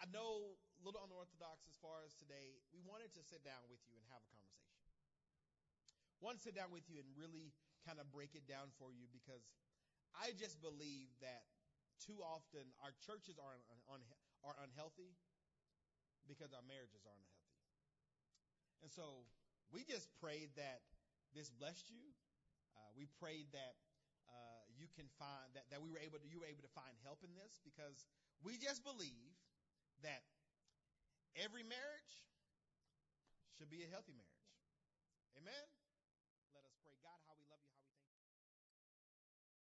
[0.00, 2.60] I know a little unorthodox as far as today.
[2.74, 4.92] We wanted to sit down with you and have a conversation.
[6.20, 7.52] Want to sit down with you and really
[7.84, 9.44] kind of break it down for you because
[10.16, 11.44] I just believe that
[12.00, 14.02] too often our churches are un, un,
[14.44, 15.16] are unhealthy
[16.28, 17.33] because our marriages are unhealthy.
[18.84, 19.24] And so
[19.72, 20.84] we just prayed that
[21.32, 22.12] this blessed you.
[22.76, 23.80] Uh, we prayed that
[24.28, 26.92] uh, you can find that, that we were able to you were able to find
[27.00, 28.04] help in this because
[28.44, 29.32] we just believe
[30.04, 30.20] that
[31.32, 32.14] every marriage
[33.56, 34.52] should be a healthy marriage.
[35.40, 35.73] Amen.